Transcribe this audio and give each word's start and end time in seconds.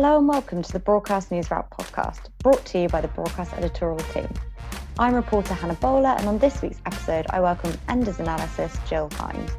Hello 0.00 0.16
and 0.16 0.26
welcome 0.26 0.62
to 0.62 0.72
the 0.72 0.78
Broadcast 0.78 1.30
News 1.30 1.50
Wrap 1.50 1.68
podcast, 1.76 2.30
brought 2.38 2.64
to 2.64 2.80
you 2.80 2.88
by 2.88 3.02
the 3.02 3.08
Broadcast 3.08 3.52
editorial 3.52 3.98
team. 4.14 4.26
I'm 4.98 5.14
reporter 5.14 5.52
Hannah 5.52 5.74
Bowler, 5.74 6.14
and 6.16 6.26
on 6.26 6.38
this 6.38 6.62
week's 6.62 6.80
episode, 6.86 7.26
I 7.28 7.40
welcome 7.40 7.74
Enders 7.86 8.18
Analysis 8.18 8.74
Jill 8.88 9.10
Hind. 9.12 9.52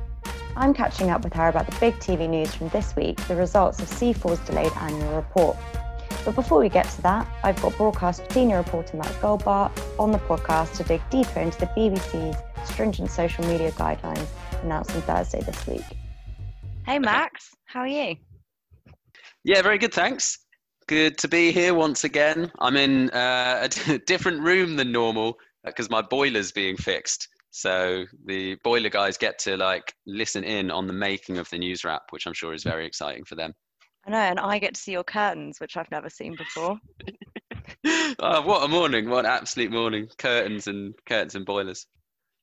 I'm 0.55 0.73
catching 0.73 1.11
up 1.11 1.23
with 1.23 1.33
her 1.33 1.47
about 1.47 1.67
the 1.69 1.79
big 1.79 1.93
TV 1.99 2.27
news 2.27 2.55
from 2.55 2.69
this 2.69 2.95
week, 2.95 3.17
the 3.27 3.35
results 3.35 3.79
of 3.81 3.87
C4's 3.87 4.39
delayed 4.39 4.71
annual 4.77 5.15
report. 5.15 5.57
But 6.25 6.33
before 6.33 6.59
we 6.59 6.69
get 6.69 6.89
to 6.89 7.01
that, 7.03 7.27
I've 7.43 7.61
got 7.61 7.77
broadcast 7.77 8.23
senior 8.31 8.57
reporter 8.57 8.97
Max 8.97 9.11
Goldbart 9.17 9.71
on 9.99 10.11
the 10.11 10.17
podcast 10.17 10.75
to 10.77 10.83
dig 10.83 11.07
deeper 11.11 11.39
into 11.39 11.59
the 11.59 11.67
BBC's 11.67 12.35
stringent 12.67 13.11
social 13.11 13.45
media 13.45 13.71
guidelines 13.73 14.25
announced 14.63 14.95
on 14.95 15.03
Thursday 15.03 15.41
this 15.41 15.67
week. 15.67 15.85
Hey 16.83 16.97
Max, 16.97 17.51
how 17.65 17.81
are 17.81 17.87
you? 17.87 18.15
Yeah, 19.43 19.61
very 19.61 19.77
good, 19.77 19.93
thanks. 19.93 20.37
Good 20.87 21.17
to 21.19 21.27
be 21.27 21.51
here 21.51 21.73
once 21.73 22.03
again. 22.03 22.51
I'm 22.59 22.75
in 22.75 23.09
uh, 23.11 23.67
a 23.87 23.97
different 24.05 24.41
room 24.41 24.75
than 24.75 24.91
normal 24.91 25.35
because 25.65 25.89
my 25.89 26.01
boiler's 26.01 26.51
being 26.51 26.77
fixed. 26.77 27.27
So 27.49 28.05
the 28.25 28.55
boiler 28.63 28.89
guys 28.89 29.17
get 29.17 29.37
to 29.39 29.57
like 29.57 29.93
listen 30.05 30.43
in 30.43 30.71
on 30.71 30.87
the 30.87 30.93
making 30.93 31.37
of 31.37 31.49
the 31.49 31.57
news 31.57 31.83
wrap, 31.83 32.03
which 32.11 32.25
I'm 32.25 32.33
sure 32.33 32.53
is 32.53 32.63
very 32.63 32.85
exciting 32.85 33.25
for 33.25 33.35
them. 33.35 33.53
I 34.07 34.11
know, 34.11 34.17
and 34.17 34.39
I 34.39 34.57
get 34.57 34.75
to 34.75 34.81
see 34.81 34.93
your 34.93 35.03
curtains, 35.03 35.59
which 35.59 35.77
I've 35.77 35.91
never 35.91 36.09
seen 36.09 36.35
before. 36.35 36.79
oh, 38.19 38.41
what 38.41 38.63
a 38.63 38.67
morning! 38.67 39.09
What 39.09 39.25
an 39.25 39.31
absolute 39.31 39.71
morning! 39.71 40.07
Curtains 40.17 40.67
and 40.67 40.93
curtains 41.05 41.35
and 41.35 41.45
boilers. 41.45 41.85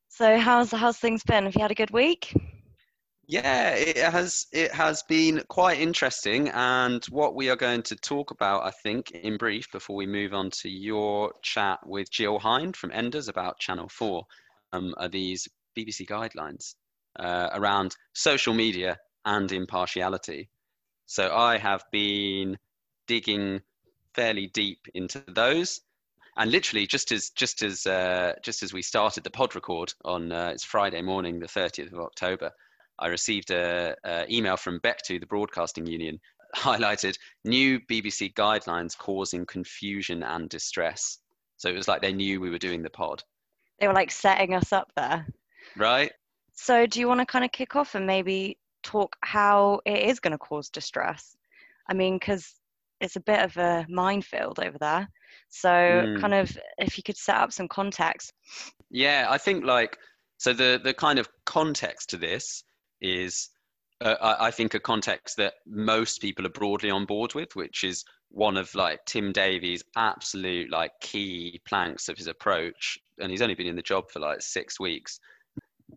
So 0.08 0.38
how's 0.38 0.70
how's 0.70 0.98
things 0.98 1.24
been? 1.24 1.44
Have 1.44 1.54
you 1.54 1.62
had 1.62 1.72
a 1.72 1.76
good 1.76 1.90
week? 1.90 2.32
Yeah, 3.30 3.74
it 3.74 3.98
has 3.98 4.46
it 4.52 4.72
has 4.72 5.02
been 5.02 5.42
quite 5.48 5.78
interesting, 5.78 6.48
and 6.48 7.04
what 7.10 7.34
we 7.34 7.50
are 7.50 7.56
going 7.56 7.82
to 7.82 7.96
talk 7.96 8.30
about, 8.30 8.64
I 8.64 8.70
think, 8.70 9.10
in 9.10 9.36
brief, 9.36 9.70
before 9.70 9.96
we 9.96 10.06
move 10.06 10.32
on 10.32 10.48
to 10.62 10.70
your 10.70 11.34
chat 11.42 11.78
with 11.86 12.10
Jill 12.10 12.38
Hind 12.38 12.74
from 12.74 12.90
Enders 12.90 13.28
about 13.28 13.58
Channel 13.58 13.90
Four, 13.90 14.24
um, 14.72 14.94
are 14.96 15.10
these 15.10 15.46
BBC 15.76 16.06
guidelines 16.06 16.74
uh, 17.20 17.50
around 17.52 17.94
social 18.14 18.54
media 18.54 18.96
and 19.26 19.52
impartiality. 19.52 20.48
So 21.04 21.30
I 21.36 21.58
have 21.58 21.84
been 21.92 22.56
digging 23.06 23.60
fairly 24.14 24.46
deep 24.46 24.78
into 24.94 25.22
those, 25.28 25.82
and 26.38 26.50
literally 26.50 26.86
just 26.86 27.12
as 27.12 27.28
just 27.36 27.62
as 27.62 27.86
uh, 27.86 28.36
just 28.42 28.62
as 28.62 28.72
we 28.72 28.80
started 28.80 29.22
the 29.22 29.30
pod 29.30 29.54
record 29.54 29.92
on 30.02 30.32
uh, 30.32 30.48
it's 30.54 30.64
Friday 30.64 31.02
morning, 31.02 31.40
the 31.40 31.46
30th 31.46 31.92
of 31.92 32.00
October. 32.00 32.52
I 32.98 33.08
received 33.08 33.50
a, 33.50 33.96
a 34.04 34.26
email 34.32 34.56
from 34.56 34.80
BECTU, 34.80 35.20
the 35.20 35.26
Broadcasting 35.26 35.86
Union, 35.86 36.20
highlighted 36.56 37.16
new 37.44 37.80
BBC 37.80 38.34
guidelines 38.34 38.96
causing 38.96 39.46
confusion 39.46 40.22
and 40.22 40.48
distress. 40.48 41.18
So 41.56 41.68
it 41.68 41.76
was 41.76 41.88
like 41.88 42.02
they 42.02 42.12
knew 42.12 42.40
we 42.40 42.50
were 42.50 42.58
doing 42.58 42.82
the 42.82 42.90
pod. 42.90 43.22
They 43.80 43.86
were 43.86 43.94
like 43.94 44.10
setting 44.10 44.54
us 44.54 44.72
up 44.72 44.90
there. 44.96 45.26
Right. 45.76 46.12
So 46.54 46.86
do 46.86 47.00
you 47.00 47.08
want 47.08 47.20
to 47.20 47.26
kind 47.26 47.44
of 47.44 47.52
kick 47.52 47.76
off 47.76 47.94
and 47.94 48.06
maybe 48.06 48.58
talk 48.82 49.14
how 49.22 49.80
it 49.84 50.08
is 50.08 50.20
going 50.20 50.32
to 50.32 50.38
cause 50.38 50.68
distress? 50.68 51.36
I 51.88 51.94
mean, 51.94 52.16
because 52.18 52.54
it's 53.00 53.16
a 53.16 53.20
bit 53.20 53.40
of 53.40 53.56
a 53.56 53.86
minefield 53.88 54.58
over 54.58 54.78
there. 54.78 55.08
So, 55.48 55.68
mm. 55.68 56.20
kind 56.20 56.34
of, 56.34 56.56
if 56.78 56.96
you 56.96 57.02
could 57.02 57.16
set 57.16 57.36
up 57.36 57.52
some 57.52 57.68
context. 57.68 58.32
Yeah, 58.90 59.26
I 59.28 59.38
think 59.38 59.64
like 59.64 59.96
so. 60.36 60.52
The 60.52 60.80
the 60.82 60.94
kind 60.94 61.18
of 61.18 61.28
context 61.46 62.10
to 62.10 62.16
this 62.16 62.64
is, 63.00 63.50
uh, 64.00 64.36
I 64.40 64.50
think, 64.50 64.74
a 64.74 64.80
context 64.80 65.36
that 65.36 65.54
most 65.66 66.20
people 66.20 66.46
are 66.46 66.50
broadly 66.50 66.90
on 66.90 67.04
board 67.04 67.34
with, 67.34 67.56
which 67.56 67.84
is 67.84 68.04
one 68.30 68.56
of 68.56 68.74
like 68.74 69.04
Tim 69.06 69.32
Davie's 69.32 69.82
absolute 69.96 70.70
like 70.70 70.92
key 71.00 71.60
planks 71.66 72.08
of 72.08 72.18
his 72.18 72.26
approach, 72.26 72.98
and 73.18 73.30
he's 73.30 73.42
only 73.42 73.54
been 73.54 73.66
in 73.66 73.76
the 73.76 73.82
job 73.82 74.10
for 74.10 74.20
like 74.20 74.42
six 74.42 74.78
weeks, 74.78 75.20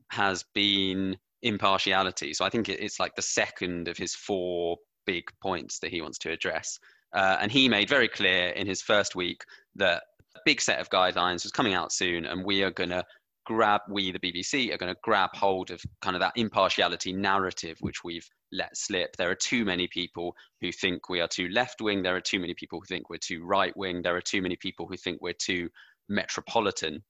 has 0.10 0.44
been 0.54 1.18
impartiality. 1.42 2.34
So 2.34 2.46
I 2.46 2.50
think 2.50 2.70
it's 2.70 3.00
like 3.00 3.16
the 3.16 3.22
second 3.22 3.88
of 3.88 3.98
his 3.98 4.16
four 4.16 4.78
big 5.06 5.24
points 5.42 5.80
that 5.80 5.92
he 5.92 6.02
wants 6.02 6.18
to 6.20 6.32
address. 6.32 6.80
Uh, 7.14 7.38
and 7.42 7.52
he 7.52 7.68
made 7.68 7.90
very 7.90 8.08
clear 8.08 8.50
in 8.50 8.68
his 8.68 8.82
first 8.82 9.16
week 9.16 9.44
that 9.76 10.04
a 10.36 10.40
big 10.46 10.62
set 10.62 10.80
of 10.80 10.90
guidelines 10.90 11.44
was 11.44 11.52
coming 11.52 11.74
out 11.74 11.92
soon, 11.92 12.26
and 12.26 12.46
we 12.46 12.64
are 12.64 12.72
going 12.72 12.90
to 12.90 13.04
grab 13.52 13.82
we 13.90 14.14
the 14.14 14.20
bbc 14.20 14.74
are 14.74 14.78
going 14.78 14.94
to 14.94 15.00
grab 15.04 15.30
hold 15.34 15.72
of 15.72 15.82
kind 16.02 16.16
of 16.16 16.22
that 16.22 16.32
impartiality 16.38 17.12
narrative 17.12 17.76
which 17.82 18.02
we've 18.02 18.28
let 18.54 18.76
slip. 18.76 19.16
There 19.18 19.30
are 19.30 19.36
too 19.36 19.66
many 19.66 19.88
people 19.88 20.34
who 20.62 20.72
think 20.72 21.10
we 21.10 21.20
are 21.20 21.28
too 21.28 21.50
left 21.50 21.82
wing 21.82 22.02
there 22.02 22.16
are 22.16 22.22
too 22.22 22.40
many 22.40 22.54
people 22.54 22.80
who 22.80 22.86
think 22.86 23.10
we're 23.10 23.18
too 23.18 23.44
right 23.46 23.76
wing 23.76 24.02
there 24.02 24.16
are 24.16 24.22
too 24.22 24.42
many 24.42 24.56
people 24.56 24.88
who 24.88 24.96
think 24.96 25.22
we're 25.22 25.34
too 25.34 25.70
metropolitan. 26.08 27.04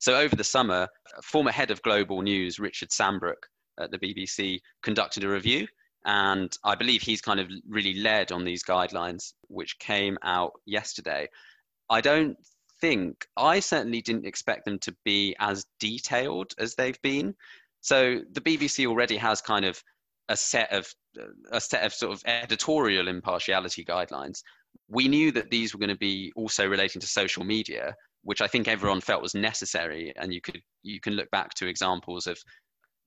So 0.00 0.16
over 0.16 0.34
the 0.34 0.44
summer 0.44 0.88
former 1.22 1.52
head 1.52 1.70
of 1.70 1.82
global 1.82 2.22
news 2.22 2.58
richard 2.58 2.90
sambrook 2.90 3.48
at 3.80 3.92
the 3.92 3.98
bbc 3.98 4.58
conducted 4.82 5.22
a 5.22 5.28
review 5.28 5.66
and 6.06 6.56
i 6.64 6.74
believe 6.74 7.02
he's 7.02 7.20
kind 7.20 7.38
of 7.38 7.48
really 7.68 7.94
led 7.94 8.32
on 8.32 8.44
these 8.44 8.64
guidelines 8.64 9.32
which 9.46 9.78
came 9.78 10.18
out 10.24 10.52
yesterday. 10.66 11.28
I 11.90 12.00
don't 12.00 12.36
think 12.80 13.26
I 13.36 13.60
certainly 13.60 14.00
didn't 14.02 14.26
expect 14.26 14.64
them 14.64 14.78
to 14.80 14.94
be 15.04 15.34
as 15.38 15.66
detailed 15.80 16.52
as 16.58 16.74
they've 16.74 17.00
been. 17.02 17.34
So 17.80 18.20
the 18.32 18.40
BBC 18.40 18.86
already 18.86 19.16
has 19.16 19.40
kind 19.40 19.64
of 19.64 19.82
a 20.28 20.36
set 20.36 20.72
of 20.72 20.92
a 21.50 21.60
set 21.60 21.84
of 21.84 21.92
sort 21.92 22.12
of 22.12 22.22
editorial 22.26 23.08
impartiality 23.08 23.84
guidelines. 23.84 24.42
We 24.88 25.08
knew 25.08 25.32
that 25.32 25.50
these 25.50 25.74
were 25.74 25.80
going 25.80 25.88
to 25.88 25.96
be 25.96 26.32
also 26.36 26.66
relating 26.66 27.00
to 27.00 27.06
social 27.06 27.44
media, 27.44 27.94
which 28.22 28.42
I 28.42 28.46
think 28.46 28.68
everyone 28.68 29.00
felt 29.00 29.22
was 29.22 29.34
necessary. 29.34 30.12
And 30.16 30.32
you 30.32 30.40
could 30.40 30.60
you 30.82 31.00
can 31.00 31.14
look 31.14 31.30
back 31.30 31.54
to 31.54 31.66
examples 31.66 32.26
of 32.26 32.38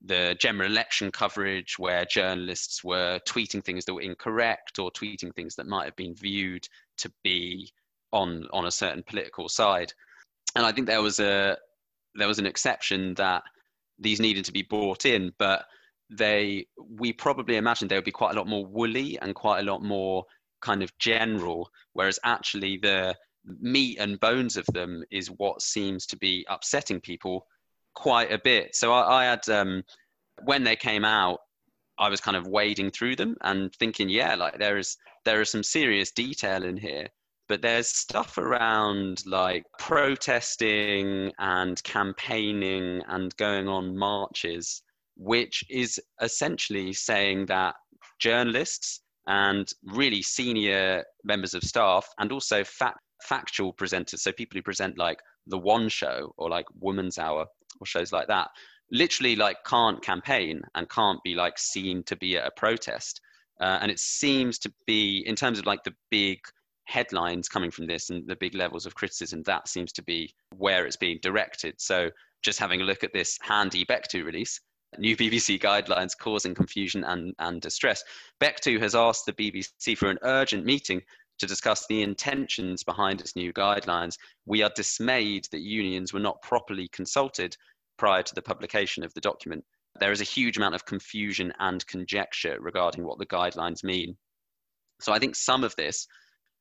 the 0.03 0.35
general 0.39 0.69
election 0.69 1.11
coverage 1.11 1.77
where 1.77 2.05
journalists 2.05 2.83
were 2.83 3.19
tweeting 3.27 3.63
things 3.63 3.85
that 3.85 3.93
were 3.93 4.01
incorrect 4.01 4.79
or 4.79 4.91
tweeting 4.91 5.33
things 5.35 5.55
that 5.55 5.67
might 5.67 5.85
have 5.85 5.95
been 5.95 6.15
viewed 6.15 6.65
to 6.97 7.11
be 7.23 7.71
on 8.11 8.47
on 8.51 8.65
a 8.65 8.71
certain 8.71 9.03
political 9.03 9.49
side. 9.49 9.93
And 10.55 10.65
I 10.65 10.71
think 10.71 10.87
there 10.87 11.01
was 11.01 11.19
a 11.19 11.57
there 12.15 12.27
was 12.27 12.39
an 12.39 12.45
exception 12.45 13.13
that 13.15 13.43
these 13.99 14.19
needed 14.19 14.45
to 14.45 14.51
be 14.51 14.63
brought 14.63 15.05
in, 15.05 15.31
but 15.37 15.65
they 16.09 16.65
we 16.89 17.13
probably 17.13 17.55
imagined 17.55 17.89
they 17.89 17.95
would 17.95 18.03
be 18.03 18.11
quite 18.11 18.35
a 18.35 18.37
lot 18.37 18.47
more 18.47 18.65
woolly 18.65 19.17
and 19.21 19.33
quite 19.33 19.59
a 19.59 19.71
lot 19.71 19.81
more 19.81 20.25
kind 20.61 20.83
of 20.83 20.95
general, 20.99 21.69
whereas 21.93 22.19
actually 22.23 22.77
the 22.77 23.15
meat 23.59 23.97
and 23.99 24.19
bones 24.19 24.57
of 24.57 24.65
them 24.67 25.03
is 25.09 25.27
what 25.27 25.61
seems 25.61 26.05
to 26.05 26.17
be 26.17 26.45
upsetting 26.49 26.99
people 26.99 27.47
quite 27.95 28.31
a 28.31 28.39
bit. 28.43 28.75
So 28.75 28.93
I, 28.93 29.21
I 29.21 29.25
had 29.25 29.49
um, 29.49 29.83
when 30.43 30.63
they 30.63 30.75
came 30.75 31.05
out, 31.05 31.39
I 31.97 32.09
was 32.09 32.21
kind 32.21 32.37
of 32.37 32.47
wading 32.47 32.91
through 32.91 33.15
them 33.15 33.35
and 33.41 33.73
thinking, 33.75 34.09
yeah, 34.09 34.35
like 34.35 34.59
there 34.59 34.77
is 34.77 34.97
there 35.23 35.41
is 35.41 35.49
some 35.49 35.63
serious 35.63 36.11
detail 36.11 36.63
in 36.63 36.77
here 36.77 37.07
but 37.51 37.61
there's 37.61 37.89
stuff 37.89 38.37
around 38.37 39.21
like 39.25 39.65
protesting 39.77 41.33
and 41.37 41.83
campaigning 41.83 43.01
and 43.09 43.35
going 43.35 43.67
on 43.67 43.97
marches, 43.97 44.83
which 45.17 45.61
is 45.69 45.99
essentially 46.21 46.93
saying 46.93 47.45
that 47.47 47.75
journalists 48.19 49.01
and 49.27 49.67
really 49.83 50.21
senior 50.21 51.03
members 51.25 51.53
of 51.53 51.61
staff 51.61 52.07
and 52.19 52.31
also 52.31 52.63
fact, 52.63 52.99
factual 53.23 53.73
presenters, 53.73 54.19
so 54.19 54.31
people 54.31 54.57
who 54.57 54.63
present 54.63 54.97
like 54.97 55.19
the 55.47 55.57
One 55.57 55.89
Show 55.89 56.33
or 56.37 56.49
like 56.49 56.67
Woman's 56.79 57.17
Hour 57.17 57.45
or 57.81 57.85
shows 57.85 58.13
like 58.13 58.29
that, 58.29 58.47
literally 58.93 59.35
like 59.35 59.57
can't 59.65 60.01
campaign 60.01 60.61
and 60.75 60.89
can't 60.89 61.21
be 61.25 61.35
like 61.35 61.59
seen 61.59 62.01
to 62.03 62.15
be 62.15 62.37
at 62.37 62.47
a 62.47 62.51
protest. 62.55 63.19
Uh, 63.59 63.79
and 63.81 63.91
it 63.91 63.99
seems 63.99 64.57
to 64.59 64.71
be 64.87 65.21
in 65.25 65.35
terms 65.35 65.59
of 65.59 65.65
like 65.65 65.83
the 65.83 65.93
big 66.09 66.39
headlines 66.85 67.47
coming 67.47 67.71
from 67.71 67.87
this 67.87 68.09
and 68.09 68.27
the 68.27 68.35
big 68.35 68.55
levels 68.55 68.85
of 68.85 68.95
criticism, 68.95 69.43
that 69.43 69.67
seems 69.67 69.91
to 69.93 70.03
be 70.03 70.33
where 70.57 70.85
it's 70.85 70.97
being 70.97 71.19
directed. 71.21 71.75
So 71.79 72.09
just 72.41 72.59
having 72.59 72.81
a 72.81 72.85
look 72.85 73.03
at 73.03 73.13
this 73.13 73.37
handy 73.41 73.85
BECTU 73.85 74.25
release, 74.25 74.59
new 74.97 75.15
BBC 75.15 75.59
guidelines 75.59 76.17
causing 76.17 76.53
confusion 76.53 77.03
and, 77.03 77.33
and 77.39 77.61
distress. 77.61 78.03
BECTU 78.41 78.79
has 78.79 78.95
asked 78.95 79.25
the 79.25 79.33
BBC 79.33 79.97
for 79.97 80.09
an 80.09 80.19
urgent 80.23 80.65
meeting 80.65 81.01
to 81.39 81.47
discuss 81.47 81.87
the 81.87 82.01
intentions 82.01 82.83
behind 82.83 83.21
its 83.21 83.35
new 83.35 83.51
guidelines. 83.53 84.17
We 84.45 84.61
are 84.61 84.71
dismayed 84.75 85.47
that 85.51 85.61
unions 85.61 86.13
were 86.13 86.19
not 86.19 86.41
properly 86.41 86.87
consulted 86.89 87.55
prior 87.97 88.23
to 88.23 88.35
the 88.35 88.41
publication 88.41 89.03
of 89.03 89.13
the 89.13 89.21
document. 89.21 89.63
There 89.99 90.11
is 90.11 90.21
a 90.21 90.25
huge 90.25 90.57
amount 90.57 90.75
of 90.75 90.85
confusion 90.85 91.53
and 91.59 91.85
conjecture 91.87 92.57
regarding 92.59 93.03
what 93.03 93.17
the 93.17 93.25
guidelines 93.25 93.83
mean. 93.83 94.17
So 94.99 95.11
I 95.11 95.19
think 95.19 95.35
some 95.35 95.63
of 95.63 95.75
this 95.75 96.07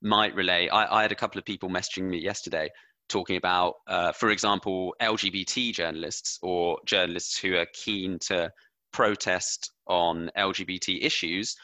might 0.02 0.35
relate. 0.35 0.70
I, 0.70 0.87
I 0.99 1.02
had 1.02 1.12
a 1.12 1.17
couple 1.17 1.38
of 1.38 1.44
people 1.44 1.69
messaging 1.69 2.05
me 2.05 2.19
yesterday 2.19 2.69
talking 3.08 3.37
about, 3.37 3.75
uh, 3.87 4.12
for 4.12 4.31
example, 4.31 4.94
LGBT 5.02 5.75
journalists 5.75 6.38
or 6.43 6.79
journalists 6.87 7.38
who 7.38 7.56
are 7.56 7.67
keen 7.73 8.19
to 8.20 8.50
protest 8.93 9.73
on 9.87 10.31
LGBT 10.37 11.05
issues, 11.05 11.56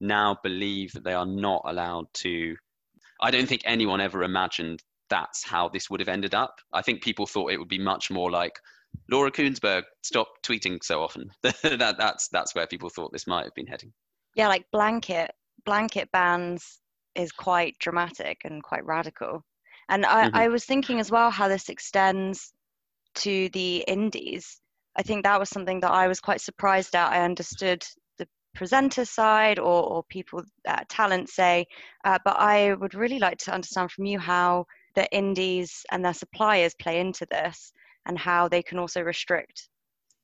now 0.00 0.36
believe 0.42 0.92
that 0.92 1.04
they 1.04 1.14
are 1.14 1.26
not 1.26 1.62
allowed 1.64 2.06
to. 2.14 2.56
I 3.20 3.30
don't 3.30 3.48
think 3.48 3.62
anyone 3.64 4.00
ever 4.00 4.22
imagined 4.22 4.82
that's 5.08 5.44
how 5.44 5.68
this 5.68 5.88
would 5.90 6.00
have 6.00 6.08
ended 6.08 6.34
up. 6.34 6.54
I 6.72 6.82
think 6.82 7.02
people 7.02 7.26
thought 7.26 7.52
it 7.52 7.58
would 7.58 7.68
be 7.68 7.78
much 7.78 8.10
more 8.10 8.30
like 8.30 8.58
Laura 9.10 9.30
Kuenssberg, 9.30 9.82
stop 10.02 10.28
tweeting 10.42 10.82
so 10.82 11.02
often. 11.02 11.30
that, 11.42 11.96
that's 11.98 12.28
that's 12.28 12.54
where 12.54 12.66
people 12.66 12.88
thought 12.88 13.12
this 13.12 13.26
might 13.26 13.44
have 13.44 13.54
been 13.54 13.66
heading. 13.66 13.92
Yeah, 14.34 14.48
like 14.48 14.66
blanket 14.72 15.32
blanket 15.64 16.10
bans 16.12 16.80
is 17.16 17.32
quite 17.32 17.76
dramatic 17.78 18.42
and 18.44 18.62
quite 18.62 18.84
radical. 18.84 19.42
And 19.88 20.04
I, 20.04 20.26
mm-hmm. 20.26 20.36
I 20.36 20.48
was 20.48 20.64
thinking 20.64 21.00
as 21.00 21.10
well 21.10 21.30
how 21.30 21.48
this 21.48 21.68
extends 21.68 22.52
to 23.16 23.48
the 23.50 23.84
indies. 23.88 24.60
I 24.96 25.02
think 25.02 25.22
that 25.22 25.38
was 25.38 25.50
something 25.50 25.80
that 25.80 25.90
I 25.90 26.08
was 26.08 26.20
quite 26.20 26.40
surprised 26.40 26.94
at. 26.94 27.12
I 27.12 27.22
understood 27.24 27.84
the 28.18 28.26
presenter 28.54 29.04
side 29.04 29.58
or, 29.58 29.82
or 29.84 30.04
people 30.08 30.42
at 30.66 30.88
talent 30.88 31.28
say, 31.28 31.66
uh, 32.04 32.18
but 32.24 32.36
I 32.38 32.74
would 32.74 32.94
really 32.94 33.18
like 33.18 33.38
to 33.38 33.52
understand 33.52 33.90
from 33.90 34.06
you 34.06 34.18
how 34.18 34.66
the 34.94 35.10
indies 35.14 35.84
and 35.92 36.04
their 36.04 36.14
suppliers 36.14 36.74
play 36.80 37.00
into 37.00 37.26
this 37.30 37.72
and 38.06 38.18
how 38.18 38.48
they 38.48 38.62
can 38.62 38.78
also 38.78 39.02
restrict 39.02 39.68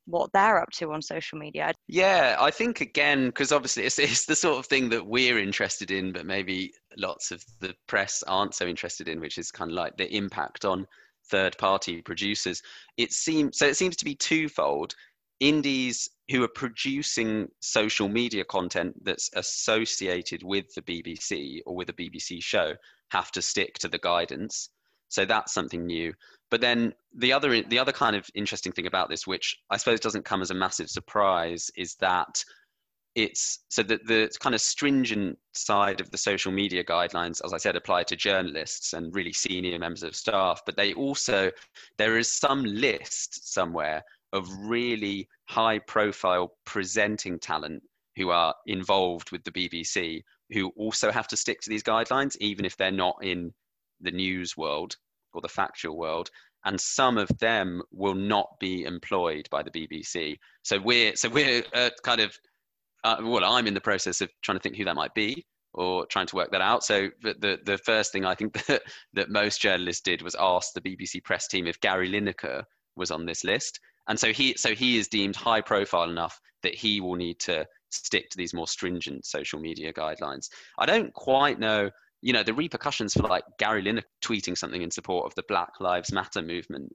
what 0.07 0.33
they're 0.33 0.61
up 0.61 0.71
to 0.71 0.93
on 0.93 1.01
social 1.01 1.39
media. 1.39 1.73
Yeah, 1.87 2.37
I 2.41 2.51
think 2.51 2.81
again, 2.81 3.27
because 3.27 3.53
obviously 3.53 3.85
it's, 3.85 3.99
it's 3.99 4.27
the 4.27 4.35
sort 4.35 4.59
of 4.59 4.67
thing 4.67 4.89
that 4.89 5.07
we're 5.07 5.39
interested 5.39 5.91
in, 5.91 6.13
but 6.13 6.27
maybe 6.27 6.73
lots 6.97 7.31
of 7.31 7.45
the 7.61 7.75
press 7.87 8.23
aren't 8.27 8.55
so 8.55 8.67
interested 8.67 9.09
in, 9.09 9.21
which 9.21 9.39
is 9.39 9.51
kind 9.51 9.71
of 9.71 9.77
like 9.77 9.97
the 9.97 10.15
impact 10.15 10.65
on 10.65 10.87
third 11.31 11.57
party 11.59 12.03
producers. 12.03 12.63
It 12.97 13.13
seems 13.13 13.59
so 13.59 13.67
it 13.67 13.77
seems 13.77 13.97
to 13.97 14.05
be 14.05 14.15
twofold. 14.15 14.95
Indies 15.41 16.09
who 16.31 16.45
are 16.45 16.49
producing 16.49 17.49
social 17.61 18.09
media 18.09 18.45
content 18.45 18.95
that's 19.05 19.29
associated 19.35 20.43
with 20.45 20.73
the 20.75 20.83
BBC 20.83 21.61
or 21.67 21.75
with 21.75 21.89
a 21.89 21.93
BBC 21.93 22.43
show 22.43 22.75
have 23.11 23.33
to 23.33 23.43
stick 23.43 23.75
to 23.81 23.89
the 23.89 23.99
guidance. 23.99 24.71
So 25.09 25.25
that's 25.25 25.53
something 25.53 25.85
new. 25.85 26.15
But 26.51 26.61
then 26.61 26.95
the 27.17 27.33
other 27.33 27.63
the 27.63 27.79
other 27.79 27.93
kind 27.93 28.15
of 28.15 28.29
interesting 28.35 28.73
thing 28.73 28.87
about 28.87 29.09
this, 29.09 29.27
which 29.27 29.59
I 29.69 29.79
suppose 29.79 30.01
doesn't 30.01 30.25
come 30.25 30.43
as 30.43 30.51
a 30.51 30.55
massive 30.55 30.89
surprise, 30.89 31.71
is 31.77 31.97
that 31.97 32.45
it's 33.15 33.61
so 33.69 33.83
that 33.83 34.07
the 34.07 34.31
kind 34.41 34.55
of 34.55 34.61
stringent 34.61 35.39
side 35.53 36.01
of 36.01 36.11
the 36.11 36.19
social 36.19 36.51
media 36.51 36.83
guidelines, 36.83 37.41
as 37.45 37.53
I 37.53 37.59
said, 37.59 37.77
apply 37.77 38.05
to 38.05 38.17
journalists 38.17 38.95
and 38.95 39.15
really 39.15 39.33
senior 39.33 39.79
members 39.79 40.03
of 40.03 40.17
staff. 40.17 40.63
But 40.65 40.77
they 40.77 40.95
also 40.95 41.51
there 41.99 42.17
is 42.19 42.31
some 42.31 42.65
list 42.65 43.53
somewhere 43.53 44.03
of 44.33 44.49
really 44.61 45.29
high 45.45 45.79
profile 45.79 46.55
presenting 46.65 47.39
talent 47.39 47.83
who 48.17 48.31
are 48.31 48.55
involved 48.67 49.31
with 49.31 49.45
the 49.45 49.53
BBC 49.53 50.23
who 50.53 50.69
also 50.77 51.11
have 51.11 51.29
to 51.29 51.37
stick 51.37 51.61
to 51.63 51.71
these 51.71 51.83
guidelines, 51.83 52.37
even 52.41 52.65
if 52.65 52.77
they're 52.77 52.91
not 52.91 53.17
in 53.23 53.53
the 54.01 54.11
news 54.11 54.57
world 54.57 54.97
or 55.33 55.41
the 55.41 55.49
factual 55.49 55.97
world 55.97 56.31
and 56.65 56.81
some 56.81 57.19
of 57.19 57.29
them 57.39 57.83
will 57.91 58.15
not 58.15 58.59
be 58.61 58.85
employed 58.85 59.49
by 59.51 59.63
the 59.63 59.71
BBC. 59.71 60.39
So 60.63 60.81
we're 60.81 61.17
so 61.17 61.29
we're 61.29 61.65
uh, 61.75 61.91
kind 62.03 62.21
of 62.21 62.39
uh, 63.05 63.17
well, 63.23 63.45
I'm 63.45 63.67
in 63.67 63.75
the 63.75 63.81
process 63.81 64.21
of 64.21 64.31
trying 64.43 64.59
to 64.59 64.63
think 64.63 64.77
who 64.77 64.85
that 64.85 64.97
might 64.97 65.15
be 65.15 65.45
or 65.75 66.07
trying 66.07 66.27
to 66.27 66.37
work 66.37 66.51
that 66.53 66.61
out. 66.61 66.85
So 66.85 67.09
the 67.23 67.35
the, 67.39 67.59
the 67.65 67.79
first 67.79 68.13
thing 68.13 68.25
I 68.25 68.35
think 68.35 68.53
that, 68.67 68.83
that 69.15 69.31
most 69.31 69.61
journalists 69.61 70.03
did 70.03 70.23
was 70.23 70.37
ask 70.39 70.73
the 70.75 70.81
BBC 70.81 71.23
press 71.25 71.49
team 71.49 71.67
if 71.67 71.81
Gary 71.81 72.11
Lineker 72.11 72.65
was 72.97 73.11
on 73.11 73.27
this 73.27 73.45
list, 73.45 73.81
and 74.09 74.19
so 74.19 74.33
he 74.33 74.55
so 74.57 74.75
he 74.75 74.99
is 74.99 75.09
deemed 75.09 75.37
high 75.37 75.61
profile 75.61 76.11
enough 76.11 76.41
that 76.63 76.75
he 76.75 77.01
will 77.01 77.17
need 77.17 77.39
to 77.41 77.67
stick 77.91 78.31
to 78.31 78.39
these 78.39 78.55
more 78.55 78.67
stringent 78.67 79.25
social 79.27 79.59
media 79.59 79.93
guidelines. 79.93 80.49
I 80.79 80.87
don't 80.87 81.13
quite 81.13 81.59
know 81.59 81.91
you 82.21 82.33
know 82.33 82.43
the 82.43 82.55
repercussions 82.55 83.15
for 83.15 83.23
like 83.23 83.45
Gary 83.59 83.83
Lineker 83.83 84.05
tweeting 84.25 84.57
something 84.57 84.83
in 84.83 84.91
support 84.91 85.27
of 85.27 85.35
the 85.35 85.45
Black 85.49 85.81
Lives 85.81 86.13
Matter 86.13 86.43
movement. 86.43 86.95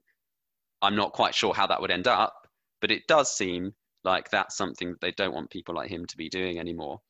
I'm 0.80 0.96
not 0.96 1.12
quite 1.12 1.34
sure 1.34 1.52
how 1.52 1.66
that 1.66 1.80
would 1.80 1.90
end 1.90 2.06
up, 2.06 2.34
but 2.80 2.92
it 2.92 3.06
does 3.08 3.36
seem 3.36 3.74
like 4.08 4.30
that's 4.30 4.56
something 4.56 4.90
that 4.90 5.00
they 5.00 5.12
don't 5.12 5.34
want 5.34 5.50
people 5.50 5.74
like 5.74 5.90
him 5.90 6.06
to 6.06 6.16
be 6.16 6.28
doing 6.28 6.58
anymore. 6.58 7.00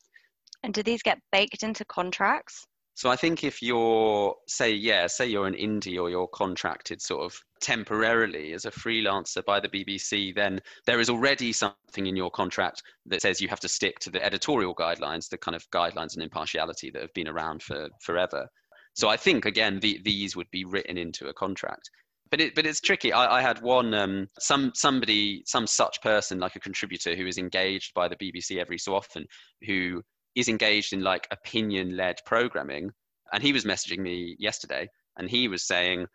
And 0.63 0.75
do 0.75 0.83
these 0.83 1.03
get 1.03 1.19
baked 1.33 1.63
into 1.63 1.85
contracts? 1.85 2.67
So 2.95 3.09
I 3.09 3.15
think 3.15 3.45
if 3.45 3.63
you're, 3.63 4.35
say, 4.49 4.73
yeah, 4.73 5.07
say 5.07 5.29
you're 5.29 5.47
an 5.47 5.55
indie 5.55 6.03
or 6.03 6.11
you're 6.11 6.27
contracted 6.27 7.01
sort 7.01 7.23
of 7.23 7.41
temporarily 7.61 8.55
as 8.55 8.65
a 8.65 8.73
freelancer 8.73 9.45
by 9.45 9.61
the 9.61 9.69
BBC, 9.69 10.35
then 10.35 10.61
there 10.85 10.99
is 10.99 11.09
already 11.09 11.53
something 11.53 12.09
in 12.09 12.17
your 12.17 12.33
contract 12.33 12.83
that 13.07 13.23
says 13.23 13.41
you 13.41 13.47
have 13.47 13.61
to 13.61 13.69
stick 13.69 14.01
to 14.01 14.11
the 14.11 14.25
editorial 14.25 14.75
guidelines, 14.75 15.29
the 15.29 15.39
kind 15.39 15.55
of 15.55 15.65
guidelines 15.71 16.15
and 16.15 16.25
impartiality 16.25 16.91
that 16.91 17.01
have 17.01 17.15
been 17.15 17.29
around 17.29 17.63
for 17.63 17.89
forever. 18.03 18.49
So 18.95 19.09
I 19.09 19.17
think 19.17 19.45
again, 19.45 19.79
the, 19.79 20.01
these 20.05 20.35
would 20.35 20.51
be 20.51 20.65
written 20.65 20.99
into 20.99 21.29
a 21.29 21.35
contract. 21.35 21.89
But 22.31 22.41
it, 22.41 22.55
but 22.55 22.67
it's 22.67 22.81
tricky. 22.81 23.13
I, 23.13 23.39
I 23.39 23.43
had 23.43 23.63
one 23.63 23.95
um, 23.95 24.29
some 24.39 24.73
somebody 24.75 25.43
some 25.47 25.67
such 25.67 26.01
person 26.03 26.39
like 26.39 26.57
a 26.57 26.61
contributor 26.61 27.15
who 27.15 27.27
is 27.27 27.39
engaged 27.39 27.95
by 27.95 28.09
the 28.09 28.17
BBC 28.17 28.59
every 28.59 28.79
so 28.79 28.95
often 28.95 29.27
who 29.67 30.03
is 30.35 30.49
engaged 30.49 30.93
in 30.93 31.03
like 31.03 31.27
opinion 31.31 31.97
led 31.97 32.19
programming. 32.25 32.91
And 33.33 33.43
he 33.43 33.53
was 33.53 33.65
messaging 33.65 33.99
me 33.99 34.37
yesterday 34.39 34.89
and 35.19 35.29
he 35.29 35.49
was 35.49 35.67
saying, 35.67 36.07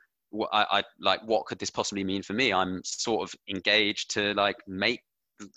I, 0.51 0.65
I 0.71 0.83
like, 0.99 1.21
what 1.25 1.45
could 1.45 1.59
this 1.59 1.69
possibly 1.69 2.03
mean 2.03 2.23
for 2.23 2.33
me? 2.33 2.51
I'm 2.51 2.81
sort 2.83 3.29
of 3.29 3.35
engaged 3.49 4.11
to 4.11 4.33
like 4.33 4.57
make, 4.67 5.01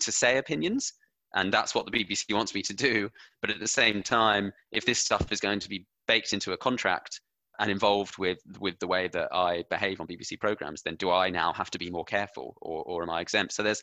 to 0.00 0.12
say 0.12 0.38
opinions. 0.38 0.92
And 1.34 1.52
that's 1.52 1.74
what 1.74 1.86
the 1.86 1.92
BBC 1.92 2.34
wants 2.34 2.54
me 2.54 2.62
to 2.62 2.74
do. 2.74 3.10
But 3.40 3.50
at 3.50 3.60
the 3.60 3.68
same 3.68 4.02
time, 4.02 4.52
if 4.72 4.84
this 4.84 4.98
stuff 4.98 5.30
is 5.30 5.40
going 5.40 5.60
to 5.60 5.68
be 5.68 5.86
baked 6.06 6.32
into 6.32 6.52
a 6.52 6.56
contract 6.56 7.20
and 7.58 7.70
involved 7.70 8.18
with 8.18 8.38
with 8.58 8.78
the 8.78 8.86
way 8.86 9.08
that 9.08 9.28
I 9.32 9.64
behave 9.70 10.00
on 10.00 10.06
BBC 10.06 10.38
programs, 10.40 10.82
then 10.82 10.96
do 10.96 11.10
I 11.10 11.30
now 11.30 11.52
have 11.52 11.70
to 11.70 11.78
be 11.78 11.90
more 11.90 12.04
careful, 12.04 12.56
or 12.60 12.82
or 12.84 13.02
am 13.02 13.10
I 13.10 13.20
exempt? 13.20 13.52
So 13.52 13.62
there's 13.62 13.82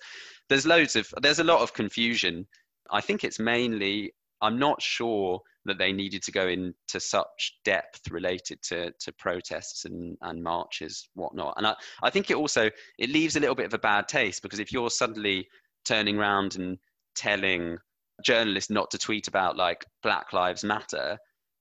there's 0.50 0.66
loads 0.66 0.96
of 0.96 1.08
there's 1.22 1.40
a 1.40 1.44
lot 1.44 1.62
of 1.62 1.74
confusion. 1.74 2.48
I 2.92 3.02
think 3.02 3.24
it's 3.24 3.40
mainly 3.40 4.14
I'm 4.44 4.60
not 4.60 4.81
sure 4.81 5.42
that 5.66 5.78
they 5.78 5.94
needed 5.94 6.22
to 6.24 6.31
go 6.34 6.48
into 6.48 7.00
such 7.00 7.58
depth 7.64 8.12
related 8.12 8.62
to, 8.64 8.92
to 9.00 9.14
protests 9.14 9.86
and, 9.86 10.18
and 10.22 10.44
marches, 10.44 11.08
whatnot. 11.14 11.54
And 11.56 11.66
I, 11.66 11.75
I 12.04 12.10
think 12.10 12.30
it 12.30 12.36
also 12.36 12.70
it 13.00 13.10
leaves 13.10 13.38
a 13.38 13.40
little 13.40 13.56
bit 13.56 13.68
of 13.68 13.74
a 13.74 13.80
bad 13.80 14.10
taste 14.10 14.42
because 14.42 14.60
if 14.60 14.74
you're 14.74 14.90
suddenly 14.90 15.48
turning 15.86 16.18
around 16.18 16.58
and 16.58 16.78
telling 17.16 17.78
journalists 18.22 18.70
not 18.70 18.92
to 18.92 18.98
tweet 18.98 19.30
about 19.30 19.56
like 19.56 19.86
Black 20.04 20.34
Lives 20.34 20.66
Matter, 20.66 21.18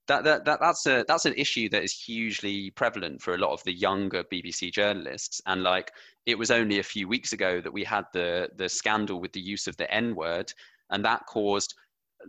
that, 0.07 0.23
that, 0.23 0.45
that 0.45 0.59
that's 0.59 0.85
a 0.85 1.05
that's 1.07 1.25
an 1.25 1.33
issue 1.37 1.69
that 1.69 1.83
is 1.83 1.93
hugely 1.93 2.71
prevalent 2.71 3.21
for 3.21 3.35
a 3.35 3.37
lot 3.37 3.53
of 3.53 3.63
the 3.63 3.73
younger 3.73 4.23
BBC 4.25 4.71
journalists. 4.71 5.41
And 5.45 5.63
like 5.63 5.91
it 6.25 6.37
was 6.37 6.51
only 6.51 6.79
a 6.79 6.83
few 6.83 7.07
weeks 7.07 7.33
ago 7.33 7.61
that 7.61 7.71
we 7.71 7.83
had 7.83 8.05
the 8.13 8.49
the 8.55 8.67
scandal 8.67 9.21
with 9.21 9.31
the 9.33 9.41
use 9.41 9.67
of 9.67 9.77
the 9.77 9.91
N 9.93 10.15
word, 10.15 10.51
and 10.89 11.03
that 11.05 11.25
caused 11.27 11.73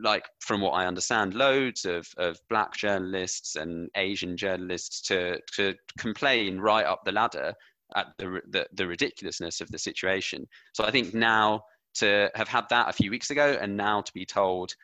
like 0.02 0.24
from 0.40 0.60
what 0.60 0.72
I 0.72 0.86
understand, 0.86 1.34
loads 1.34 1.84
of, 1.84 2.06
of 2.16 2.38
black 2.48 2.74
journalists 2.74 3.56
and 3.56 3.88
Asian 3.96 4.36
journalists 4.36 5.00
to 5.02 5.38
to 5.54 5.74
complain 5.98 6.58
right 6.58 6.86
up 6.86 7.04
the 7.04 7.12
ladder 7.12 7.54
at 7.96 8.06
the, 8.18 8.40
the, 8.50 8.66
the 8.72 8.86
ridiculousness 8.86 9.60
of 9.60 9.70
the 9.70 9.78
situation. 9.78 10.46
So 10.72 10.84
I 10.84 10.90
think 10.90 11.14
now 11.14 11.62
to 11.94 12.30
have 12.34 12.48
had 12.48 12.64
that 12.70 12.88
a 12.88 12.92
few 12.92 13.10
weeks 13.10 13.30
ago 13.30 13.56
and 13.60 13.76
now 13.76 14.00
to 14.00 14.12
be 14.12 14.26
told 14.26 14.74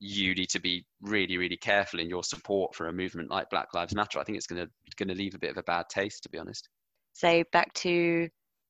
you 0.00 0.34
need 0.34 0.48
to 0.48 0.58
be 0.58 0.84
really 1.02 1.36
really 1.36 1.56
careful 1.56 2.00
in 2.00 2.08
your 2.08 2.24
support 2.24 2.74
for 2.74 2.88
a 2.88 2.92
movement 2.92 3.30
like 3.30 3.50
Black 3.50 3.72
Lives 3.74 3.94
Matter, 3.94 4.18
I 4.18 4.24
think 4.24 4.36
it's 4.36 4.46
going 4.46 4.64
to 4.64 4.70
going 4.96 5.08
to 5.08 5.14
leave 5.14 5.34
a 5.34 5.38
bit 5.38 5.50
of 5.50 5.58
a 5.58 5.62
bad 5.62 5.86
taste, 5.88 6.22
to 6.24 6.28
be 6.28 6.38
honest. 6.38 6.68
So 7.12 7.44
back 7.52 7.72
to 7.74 8.28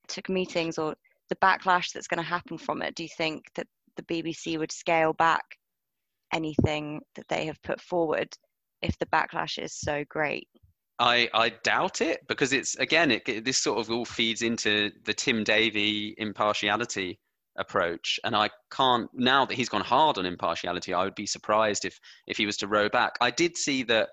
to 0.08 0.22
meetings 0.28 0.78
or 0.78 0.94
the 1.28 1.36
backlash 1.36 1.92
that's 1.92 2.08
going 2.08 2.22
to 2.22 2.28
happen 2.28 2.58
from 2.58 2.82
it. 2.82 2.94
Do 2.94 3.04
you 3.04 3.08
think 3.16 3.44
that 3.54 3.66
the 3.96 4.02
BBC 4.02 4.58
would 4.58 4.72
scale 4.72 5.12
back 5.12 5.44
anything 6.32 7.00
that 7.14 7.28
they 7.28 7.46
have 7.46 7.62
put 7.62 7.80
forward 7.80 8.28
if 8.82 8.98
the 8.98 9.06
backlash 9.06 9.62
is 9.62 9.74
so 9.74 10.04
great? 10.08 10.48
I, 10.98 11.30
I 11.32 11.50
doubt 11.64 12.02
it 12.02 12.20
because 12.28 12.52
it's 12.52 12.76
again 12.76 13.10
it, 13.10 13.44
this 13.44 13.56
sort 13.56 13.78
of 13.78 13.90
all 13.90 14.04
feeds 14.04 14.42
into 14.42 14.90
the 15.04 15.14
Tim 15.14 15.44
Davie 15.44 16.14
impartiality 16.18 17.18
approach 17.56 18.18
and 18.24 18.34
I 18.34 18.50
can't 18.70 19.08
now 19.12 19.44
that 19.44 19.54
he's 19.54 19.68
gone 19.68 19.80
hard 19.80 20.18
on 20.18 20.26
impartiality 20.26 20.94
I 20.94 21.04
would 21.04 21.14
be 21.14 21.26
surprised 21.26 21.84
if 21.84 21.98
if 22.26 22.36
he 22.36 22.46
was 22.46 22.56
to 22.58 22.68
row 22.68 22.88
back 22.88 23.14
I 23.20 23.30
did 23.30 23.56
see 23.56 23.82
that 23.84 24.10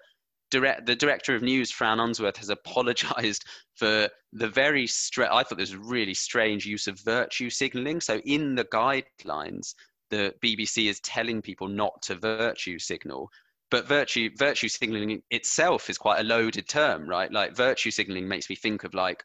direct 0.49 0.85
the 0.85 0.95
director 0.95 1.35
of 1.35 1.43
news 1.43 1.71
Fran 1.71 1.99
Unsworth 1.99 2.37
has 2.37 2.49
apologized 2.57 3.45
for 3.75 4.09
the 4.33 4.49
very 4.49 4.87
stra- 4.87 5.33
I 5.33 5.43
thought 5.43 5.57
this 5.57 5.73
was 5.73 5.89
really 5.89 6.13
strange 6.13 6.65
use 6.65 6.87
of 6.87 6.99
virtue 6.99 7.49
signaling 7.49 8.01
so 8.01 8.17
in 8.25 8.55
the 8.55 8.65
guidelines 8.65 9.73
the 10.09 10.33
BBC 10.43 10.89
is 10.89 10.99
telling 11.01 11.41
people 11.41 11.67
not 11.67 12.01
to 12.03 12.15
virtue 12.15 12.79
signal. 12.79 13.29
But 13.69 13.85
virtue 13.85 14.29
virtue 14.37 14.69
signaling 14.69 15.21
itself 15.29 15.89
is 15.89 15.97
quite 15.97 16.21
a 16.21 16.23
loaded 16.23 16.69
term, 16.69 17.07
right? 17.07 17.31
Like 17.31 17.55
virtue 17.55 17.91
signaling 17.91 18.27
makes 18.27 18.49
me 18.49 18.55
think 18.55 18.85
of 18.85 18.93
like 18.93 19.23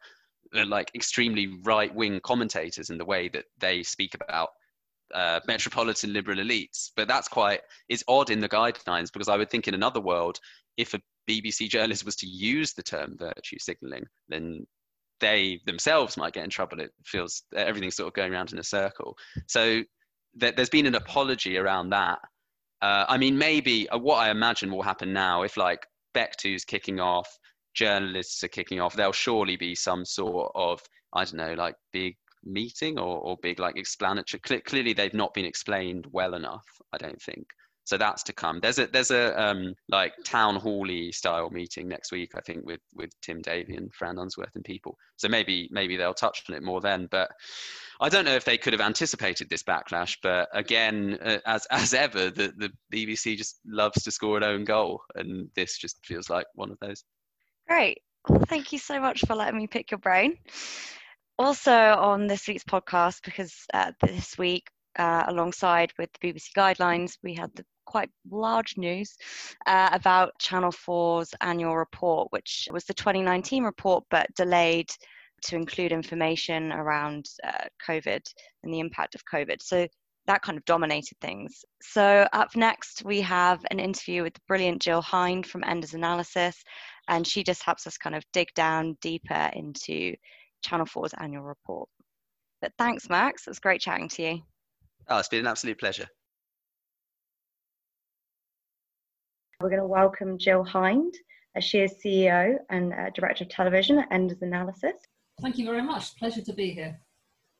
like 0.52 0.90
extremely 0.94 1.58
right 1.62 1.94
wing 1.94 2.20
commentators 2.22 2.90
in 2.90 2.99
the 2.99 3.04
way 3.04 3.28
that 3.28 3.44
they 3.58 3.82
speak 3.82 4.14
about 4.14 4.50
uh, 5.14 5.40
metropolitan 5.46 6.12
liberal 6.12 6.38
elites. 6.38 6.90
But 6.96 7.08
that's 7.08 7.28
quite 7.28 7.61
it's 7.88 8.04
odd 8.08 8.30
in 8.30 8.40
the 8.40 8.49
guidelines 8.49 9.12
because 9.12 9.28
I 9.28 9.37
would 9.37 9.50
think 9.50 9.68
in 9.68 9.75
another 9.75 10.00
world, 10.00 10.38
if 10.76 10.94
a 10.94 11.00
BBC 11.28 11.68
journalist 11.68 12.04
was 12.04 12.16
to 12.16 12.26
use 12.26 12.72
the 12.72 12.82
term 12.82 13.16
virtue 13.18 13.58
signaling, 13.58 14.04
then 14.28 14.66
they 15.20 15.61
themselves 15.66 16.16
might 16.16 16.32
get 16.32 16.44
in 16.44 16.50
trouble. 16.50 16.80
It 16.80 16.90
feels 17.04 17.42
everything's 17.54 17.96
sort 17.96 18.08
of 18.08 18.14
going 18.14 18.32
around 18.32 18.52
in 18.52 18.58
a 18.58 18.64
circle. 18.64 19.16
So 19.46 19.82
th- 20.40 20.56
there's 20.56 20.68
been 20.68 20.87
an 20.87 20.96
apology 20.96 21.56
around 21.56 21.90
that. 21.90 22.18
Uh, 22.80 23.04
I 23.08 23.16
mean, 23.16 23.38
maybe 23.38 23.88
uh, 23.88 23.99
what 23.99 24.16
I 24.16 24.30
imagine 24.30 24.72
will 24.72 24.82
happen 24.82 25.12
now 25.12 25.42
if 25.42 25.56
like 25.56 25.87
BECTU's 26.14 26.64
kicking 26.64 26.99
off, 26.99 27.28
journalists 27.75 28.43
are 28.45 28.49
kicking 28.49 28.81
off, 28.81 28.95
there'll 28.95 29.12
surely 29.12 29.57
be 29.57 29.75
some 29.75 30.05
sort 30.05 30.52
of, 30.55 30.83
I 31.12 31.25
don't 31.25 31.35
know, 31.35 31.55
like 31.55 31.76
big 31.93 32.17
meeting 32.45 32.99
or, 32.99 33.19
or 33.19 33.37
big 33.43 33.59
like 33.59 33.76
explanatory. 33.76 34.41
clearly, 34.41 34.93
they've 34.93 35.14
not 35.14 35.35
been 35.35 35.45
explained 35.45 36.07
well 36.11 36.35
enough, 36.35 36.64
I 36.93 36.99
don't 36.99 37.21
think. 37.21 37.47
So 37.85 37.99
that's 37.99 38.23
to 38.25 38.33
come. 38.33 38.61
There's 38.61 38.79
a 38.79 38.87
there's 38.87 39.11
a 39.11 39.41
um, 39.43 39.75
like 39.88 40.12
town 40.25 40.61
hally 40.61 41.11
style 41.11 41.50
meeting 41.50 41.88
next 41.88 42.12
week, 42.12 42.31
I 42.37 42.41
think, 42.41 42.64
with 42.64 42.81
with 42.95 43.11
Tim 43.23 43.43
Davie 43.43 43.75
and 43.75 43.93
Fran 43.93 44.19
Unsworth 44.19 44.55
and 44.55 44.64
people. 44.64 44.97
So 45.17 45.29
maybe 45.29 45.69
maybe 45.73 45.97
they'll 45.97 46.14
touch 46.14 46.45
on 46.49 46.55
it 46.55 46.62
more 46.62 46.81
then. 46.81 47.09
But 47.11 47.31
I 48.00 48.09
don't 48.09 48.25
know 48.25 48.37
if 48.37 48.45
they 48.45 48.57
could 48.57 48.73
have 48.73 48.81
anticipated 48.81 49.50
this 49.50 49.64
backlash. 49.64 50.17
But 50.23 50.49
again, 50.52 51.19
uh, 51.25 51.38
as 51.45 51.67
as 51.73 51.93
ever, 51.93 52.31
the 52.31 52.52
the 52.57 52.73
BBC 52.93 53.37
just 53.37 53.59
loves 53.67 54.05
to 54.05 54.12
score 54.12 54.37
an 54.37 54.45
own 54.45 54.64
goal, 54.64 55.02
and 55.17 55.49
this 55.57 55.76
just 55.76 56.07
feels 56.07 56.31
like 56.31 56.47
one 56.55 56.71
of 56.71 56.79
those. 56.81 57.02
Great. 57.73 58.02
Well, 58.29 58.45
thank 58.49 58.71
you 58.71 58.79
so 58.79 59.00
much 59.00 59.25
for 59.26 59.35
letting 59.35 59.57
me 59.57 59.67
pick 59.67 59.91
your 59.91 59.97
brain. 59.97 60.37
Also 61.38 61.73
on 61.73 62.26
this 62.26 62.47
week's 62.47 62.64
podcast, 62.64 63.25
because 63.25 63.64
uh, 63.73 63.93
this 64.02 64.37
week 64.37 64.69
uh, 64.99 65.25
alongside 65.29 65.91
with 65.99 66.11
the 66.12 66.29
BBC 66.29 66.49
guidelines, 66.55 67.17
we 67.23 67.33
had 67.33 67.50
the 67.55 67.64
quite 67.87 68.11
large 68.31 68.76
news 68.76 69.17
uh, 69.64 69.88
about 69.91 70.38
Channel 70.38 70.71
4's 70.71 71.33
annual 71.41 71.75
report, 71.75 72.29
which 72.31 72.69
was 72.71 72.85
the 72.85 72.93
2019 72.93 73.64
report 73.64 74.05
but 74.11 74.26
delayed 74.37 74.91
to 75.45 75.57
include 75.57 75.93
information 75.93 76.73
around 76.73 77.25
uh, 77.43 77.64
COVID 77.88 78.21
and 78.64 78.75
the 78.75 78.81
impact 78.81 79.14
of 79.14 79.23
COVID. 79.25 79.62
So 79.62 79.88
that 80.26 80.43
kind 80.43 80.59
of 80.59 80.64
dominated 80.64 81.19
things. 81.21 81.64
So, 81.83 82.26
up 82.33 82.55
next, 82.55 83.05
we 83.05 83.21
have 83.23 83.64
an 83.71 83.81
interview 83.81 84.23
with 84.23 84.35
the 84.35 84.41
brilliant 84.47 84.81
Jill 84.81 85.02
Hind 85.02 85.47
from 85.47 85.64
Enders 85.64 85.95
Analysis, 85.95 86.62
and 87.09 87.26
she 87.26 87.42
just 87.42 87.62
helps 87.62 87.87
us 87.87 87.99
kind 87.99 88.14
of 88.14 88.25
dig 88.32 88.49
down 88.54 88.97
deeper 89.00 89.50
into 89.54 90.14
Channel 90.62 90.87
4's 90.87 91.14
annual 91.18 91.42
report. 91.42 91.88
But 92.61 92.73
thanks, 92.78 93.09
Max. 93.09 93.47
It 93.47 93.50
was 93.50 93.59
great 93.59 93.80
chatting 93.80 94.09
to 94.11 94.23
you. 94.23 94.40
Oh, 95.09 95.18
it's 95.18 95.28
been 95.28 95.40
an 95.40 95.47
absolute 95.47 95.78
pleasure. 95.78 96.06
We're 99.61 99.68
going 99.68 99.80
to 99.80 99.87
welcome 99.87 100.38
Jill 100.38 100.64
Hind. 100.64 101.14
as 101.54 101.64
she 101.64 101.80
is 101.80 101.94
CEO 102.04 102.56
and 102.71 102.92
uh, 102.92 103.11
Director 103.14 103.44
of 103.44 103.50
Television 103.50 103.99
at 103.99 104.09
Enders 104.11 104.42
Analysis. 104.42 104.94
Thank 105.40 105.59
you 105.59 105.66
very 105.66 105.82
much. 105.82 106.16
Pleasure 106.16 106.42
to 106.42 106.52
be 106.52 106.71
here. 106.71 106.99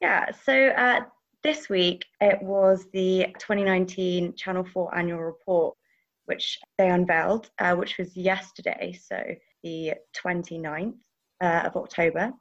Yeah, 0.00 0.30
so 0.44 0.68
uh, 0.68 1.02
this 1.42 1.68
week 1.68 2.04
it 2.20 2.42
was 2.42 2.87
the 2.92 3.26
2019 3.38 4.34
Channel 4.34 4.64
4 4.72 4.96
annual 4.96 5.20
report, 5.20 5.76
which 6.32 6.58
they 6.78 6.88
unveiled, 6.88 7.50
uh, 7.58 7.74
which 7.74 7.98
was 7.98 8.16
yesterday, 8.16 8.98
so 9.08 9.22
the 9.62 9.92
29th 10.16 10.94
uh, 11.42 11.62
of 11.64 11.76
October. 11.76 12.32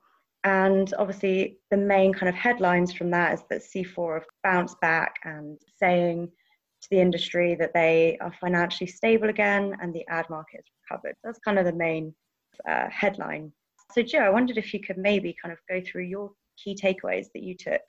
And 0.43 0.93
obviously, 0.97 1.59
the 1.69 1.77
main 1.77 2.13
kind 2.13 2.29
of 2.29 2.35
headlines 2.35 2.93
from 2.93 3.11
that 3.11 3.33
is 3.33 3.43
that 3.49 3.61
C4 3.61 4.13
have 4.15 4.25
bounced 4.43 4.79
back 4.79 5.15
and 5.25 5.59
saying 5.77 6.29
to 6.81 6.87
the 6.89 7.01
industry 7.01 7.53
that 7.55 7.73
they 7.73 8.17
are 8.21 8.33
financially 8.39 8.87
stable 8.87 9.29
again 9.29 9.75
and 9.81 9.93
the 9.93 10.07
ad 10.09 10.27
market 10.29 10.61
has 10.61 10.65
recovered. 10.89 11.15
That's 11.23 11.39
kind 11.39 11.59
of 11.59 11.65
the 11.65 11.73
main 11.73 12.15
uh, 12.67 12.87
headline. 12.89 13.51
So, 13.93 14.01
Joe, 14.01 14.19
I 14.19 14.29
wondered 14.29 14.57
if 14.57 14.73
you 14.73 14.79
could 14.79 14.97
maybe 14.97 15.35
kind 15.39 15.51
of 15.51 15.59
go 15.69 15.81
through 15.85 16.05
your 16.05 16.31
key 16.57 16.75
takeaways 16.75 17.27
that 17.33 17.43
you 17.43 17.55
took. 17.55 17.81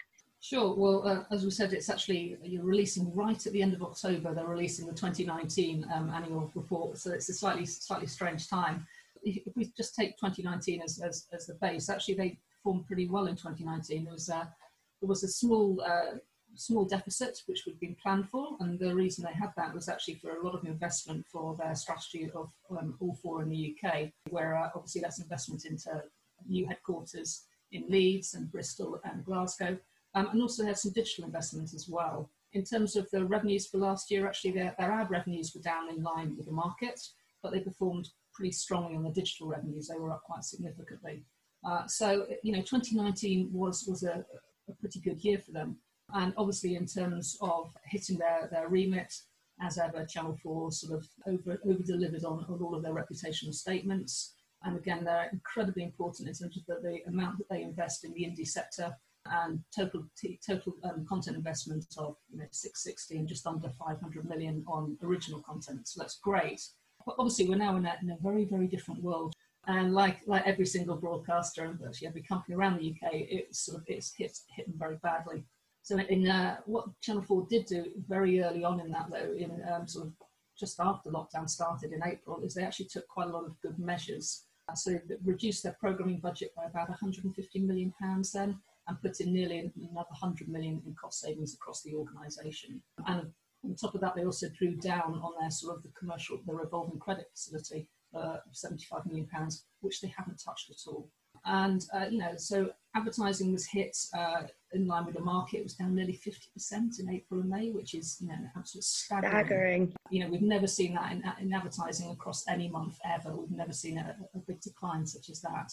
Sure. 0.43 0.75
Well, 0.75 1.07
uh, 1.07 1.35
as 1.35 1.45
we 1.45 1.51
said, 1.51 1.73
it's 1.73 1.89
actually 1.89 2.37
you're 2.43 2.65
releasing 2.65 3.15
right 3.15 3.47
at 3.47 3.53
the 3.53 3.63
end 3.63 3.75
of 3.75 3.83
October. 3.83 4.35
They're 4.35 4.45
releasing 4.45 4.87
the 4.87 4.93
2019 4.93 5.87
um, 5.95 6.11
annual 6.11 6.51
report, 6.55 6.99
so 6.99 7.13
it's 7.13 7.29
a 7.29 7.35
slightly 7.35 7.65
slightly 7.65 8.09
strange 8.09 8.49
time 8.49 8.87
if 9.23 9.55
we 9.57 9.71
just 9.77 9.95
take 9.95 10.17
2019 10.19 10.83
as, 10.83 11.01
as, 11.01 11.27
as 11.33 11.47
the 11.47 11.55
base, 11.55 11.89
actually 11.89 12.15
they 12.15 12.39
performed 12.57 12.87
pretty 12.87 13.09
well 13.09 13.27
in 13.27 13.37
2019. 13.37 14.05
There 14.05 14.13
was 14.13 14.29
a, 14.29 14.53
there 15.01 15.09
was 15.09 15.23
a 15.25 15.29
small 15.29 15.83
uh, 15.87 16.17
small 16.55 16.85
deficit 16.85 17.41
which 17.47 17.63
had 17.65 17.81
been 17.81 17.97
planned 18.03 18.29
for, 18.29 18.57
and 18.61 18.79
the 18.79 18.95
reason 18.95 19.25
they 19.25 19.33
had 19.33 19.53
that 19.57 19.75
was 19.75 19.89
actually 19.89 20.15
for 20.17 20.37
a 20.37 20.45
lot 20.45 20.55
of 20.55 20.65
investment 20.65 21.25
for 21.33 21.57
their 21.57 21.75
strategy 21.75 22.31
of 22.35 22.51
um, 22.71 22.95
all 23.01 23.17
four 23.23 23.43
in 23.43 23.49
the 23.49 23.75
UK, 23.75 24.11
where 24.31 24.57
uh, 24.57 24.69
obviously 24.75 25.01
that's 25.01 25.21
investment 25.21 25.65
into 25.65 26.03
new 26.47 26.67
headquarters 26.67 27.45
in 27.71 27.85
Leeds 27.89 28.35
and 28.35 28.53
Bristol 28.53 29.01
and 29.05 29.25
Glasgow, 29.25 29.79
um, 30.15 30.29
and 30.33 30.43
also 30.43 30.65
had 30.65 30.79
some 30.79 30.93
digital 30.93 31.25
investment 31.25 31.73
as 31.75 31.89
well. 31.89 32.31
In 32.53 32.65
terms 32.65 32.97
of 32.97 33.11
the 33.11 33.25
revenues 33.25 33.67
for 33.67 33.79
last 33.79 34.11
year, 34.11 34.27
actually 34.27 34.53
their, 34.53 34.75
their 34.79 34.93
ad 34.93 35.11
revenues 35.11 35.53
were 35.55 35.63
down 35.63 35.89
in 35.89 36.03
line 36.03 36.37
with 36.37 36.47
the 36.47 36.53
market, 36.53 37.01
but 37.43 37.53
they 37.53 37.61
performed 37.61 38.09
pretty 38.35 38.53
strongly 38.53 38.97
on 38.97 39.03
the 39.03 39.11
digital 39.11 39.49
revenues. 39.49 39.89
They 39.89 39.99
were 39.99 40.13
up 40.13 40.23
quite 40.25 40.45
significantly. 40.45 41.25
Uh, 41.65 41.87
so, 41.87 42.27
you 42.43 42.53
know, 42.53 42.61
2019 42.61 43.51
was, 43.53 43.85
was 43.87 44.03
a, 44.03 44.25
a, 44.69 44.73
pretty 44.81 45.01
good 45.01 45.23
year 45.25 45.39
for 45.39 45.53
them. 45.53 45.77
And 46.13 46.35
obviously, 46.37 46.75
in 46.77 46.87
terms 46.87 47.39
of 47.41 47.73
hitting 47.85 48.19
their, 48.19 48.49
their 48.51 48.69
remit, 48.69 49.15
as 49.61 49.79
ever, 49.79 50.05
Channel 50.05 50.37
4 50.43 50.73
sort 50.73 50.99
of 50.99 51.09
over, 51.27 51.59
delivered 51.87 52.25
on, 52.25 52.45
on 52.49 52.61
all 52.61 52.75
of 52.75 52.83
their 52.83 52.95
reputational 52.95 53.55
statements. 53.55 54.35
And 54.65 54.77
again, 54.77 55.05
they're 55.05 55.31
incredibly 55.33 55.85
important 55.85 56.29
in 56.29 56.35
terms 56.35 56.57
of 56.57 56.67
the, 56.67 56.81
the 56.83 56.99
amount 57.09 57.39
that 57.39 57.49
they 57.49 57.63
invest 57.63 58.05
in 58.05 58.13
the 58.13 58.23
indie 58.23 58.47
sector 58.47 58.95
and 59.27 59.61
total 59.75 60.05
total 60.45 60.75
um, 60.85 61.07
content 61.09 61.37
investment 61.37 61.87
of 61.97 62.17
you 62.31 62.39
know 62.39 62.47
660 62.51 63.19
and 63.19 63.29
just 63.29 63.47
under 63.47 63.69
500 63.69 64.29
million 64.29 64.65
on 64.67 64.97
original 65.03 65.41
content. 65.41 65.87
So 65.87 66.01
that's 66.01 66.19
great. 66.19 66.61
But 67.07 67.17
obviously, 67.19 67.49
we're 67.49 67.57
now 67.57 67.77
in 67.77 67.87
a, 67.87 67.97
in 68.03 68.11
a 68.11 68.17
very, 68.23 68.45
very 68.45 68.67
different 68.67 69.03
world. 69.03 69.33
And 69.69 69.95
like 69.95 70.21
like 70.27 70.47
every 70.47 70.67
single 70.67 70.97
broadcaster 70.97 71.65
and 71.65 71.79
virtually 71.79 72.09
every 72.09 72.23
company 72.23 72.57
around 72.57 72.79
the 72.79 72.91
UK, 72.91 73.13
it's 73.13 73.61
sort 73.67 73.79
of 73.79 73.85
it's 73.87 74.13
hit 74.17 74.37
hit 74.57 74.67
them 74.67 74.77
very 74.79 74.97
badly. 75.03 75.45
So 75.83 75.99
in 75.99 76.29
uh, 76.29 76.59
what 76.67 76.87
Channel 77.01 77.23
4 77.23 77.47
did 77.49 77.67
do 77.67 77.87
very 78.09 78.43
early 78.43 78.65
on 78.65 78.81
in 78.81 78.91
that 78.93 79.11
though, 79.11 79.33
in 79.37 79.63
um, 79.73 79.87
sort 79.87 80.07
of 80.07 80.13
just 80.59 80.79
after 80.81 81.11
lockdown 81.11 81.49
started 81.49 81.93
in 81.93 82.03
April, 82.05 82.41
is 82.43 82.55
they 82.55 82.63
actually 82.63 82.87
took 82.87 83.07
quite 83.09 83.29
a 83.29 83.33
lot 83.33 83.45
of 83.45 83.61
good 83.61 83.79
measures. 83.79 84.45
So 84.75 84.93
they 84.93 85.17
reduced 85.25 85.65
their 85.65 85.77
programming 85.79 86.21
budget 86.21 86.53
by 86.57 86.65
about 86.65 86.89
150 86.89 87.59
million 87.61 87.93
pounds 88.01 88.33
then, 88.33 88.59
and 88.89 89.01
put 89.01 89.21
in 89.21 89.33
nearly 89.33 89.59
another 89.59 90.09
100 90.21 90.49
million 90.49 90.83
in 90.87 90.95
cost 90.95 91.21
savings 91.21 91.55
across 91.55 91.83
the 91.83 91.95
organisation. 91.95 92.83
And 93.07 93.33
on 93.65 93.77
top 93.77 93.95
of 93.95 94.01
that, 94.01 94.15
they 94.17 94.25
also 94.25 94.49
drew 94.59 94.77
down 94.77 95.21
on 95.23 95.33
their 95.41 95.51
sort 95.51 95.77
of 95.77 95.83
the 95.83 95.91
commercial, 95.99 96.41
the 96.47 96.55
revolving 96.55 96.99
credit 96.99 97.27
facility 97.33 97.89
uh, 98.15 98.39
of 98.47 98.53
75 98.53 99.07
million 99.07 99.27
pounds, 99.27 99.67
which 99.81 100.01
they 100.01 100.13
haven't 100.17 100.43
touched 100.45 100.71
at 100.71 100.91
all. 100.91 101.09
And 101.45 101.85
uh, 101.95 102.07
you 102.11 102.19
know, 102.19 102.33
so 102.37 102.71
advertising 102.95 103.53
was 103.53 103.67
hit 103.67 103.97
uh, 104.17 104.43
in 104.73 104.87
line 104.87 105.07
with 105.07 105.17
the 105.17 105.21
market. 105.21 105.59
It 105.59 105.65
was 105.65 105.75
down 105.75 105.95
nearly 105.95 106.13
50% 106.13 107.01
in 107.01 107.11
April 107.11 107.41
and 107.41 107.51
May, 107.51 107.71
which 107.71 107.95
is 107.95 108.19
you 108.21 108.29
know 108.29 108.35
an 108.35 108.51
absolute 108.57 108.85
staggering. 108.85 109.33
staggering. 109.33 109.93
You 110.11 110.21
know, 110.21 110.31
we've 110.31 110.43
never 110.43 110.67
seen 110.67 110.95
that 110.95 111.13
in, 111.13 111.25
in 111.41 111.53
advertising 111.53 112.11
across 112.11 112.45
any 112.49 112.69
month 112.69 112.99
ever. 113.05 113.35
We've 113.35 113.51
never 113.51 113.73
seen 113.73 113.99
a, 113.99 114.17
a 114.35 114.39
big 114.39 114.61
decline 114.61 115.07
such 115.07 115.31
as 115.31 115.41
that. 115.41 115.73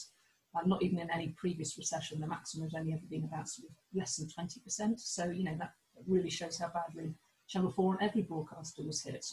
Not 0.65 0.82
even 0.82 1.00
in 1.00 1.12
any 1.12 1.29
previous 1.38 1.77
recession, 1.77 2.20
the 2.20 2.27
maximum 2.27 2.65
has 2.65 2.75
only 2.75 2.94
ever 2.94 3.06
been 3.10 3.24
about 3.24 3.48
sort 3.48 3.70
of 3.70 3.75
less 3.94 4.18
than 4.18 4.27
20%. 4.27 5.00
So 5.00 5.25
you 5.25 5.44
know 5.44 5.56
that 5.60 5.74
really 6.08 6.29
shows 6.29 6.58
how 6.58 6.70
badly 6.70 7.13
Channel 7.48 7.72
4 7.72 7.98
and 8.00 8.10
every 8.10 8.22
broadcaster 8.22 8.84
was 8.84 9.03
hit. 9.03 9.25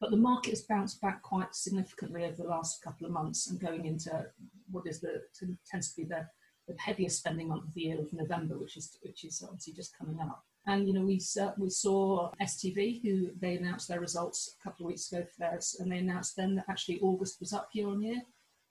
But 0.00 0.10
the 0.10 0.16
market 0.16 0.50
has 0.50 0.62
bounced 0.62 1.00
back 1.00 1.22
quite 1.22 1.54
significantly 1.54 2.24
over 2.24 2.36
the 2.36 2.48
last 2.48 2.82
couple 2.82 3.06
of 3.06 3.12
months 3.12 3.48
and 3.48 3.58
going 3.58 3.86
into 3.86 4.26
what 4.70 4.86
is 4.86 5.00
the 5.00 5.22
tends 5.68 5.90
to 5.90 6.02
be 6.02 6.04
the, 6.06 6.26
the 6.68 6.74
heaviest 6.78 7.18
spending 7.18 7.48
month 7.48 7.66
of 7.66 7.74
the 7.74 7.80
year 7.80 7.98
of 7.98 8.12
November, 8.12 8.58
which 8.58 8.76
is 8.76 8.96
which 9.02 9.24
is 9.24 9.42
obviously 9.42 9.72
just 9.72 9.96
coming 9.96 10.20
up. 10.20 10.44
And 10.66 10.86
you 10.86 10.94
know 10.94 11.04
we 11.04 11.20
uh, 11.40 11.52
we 11.58 11.70
saw 11.70 12.30
STV 12.40 13.02
who 13.02 13.30
they 13.40 13.56
announced 13.56 13.88
their 13.88 14.00
results 14.00 14.54
a 14.60 14.62
couple 14.62 14.84
of 14.84 14.90
weeks 14.90 15.10
ago 15.10 15.24
for 15.24 15.38
theirs, 15.38 15.76
and 15.80 15.90
they 15.90 15.98
announced 15.98 16.36
then 16.36 16.54
that 16.56 16.66
actually 16.68 17.00
August 17.00 17.40
was 17.40 17.52
up 17.52 17.70
year 17.72 17.88
on 17.88 18.02
year. 18.02 18.22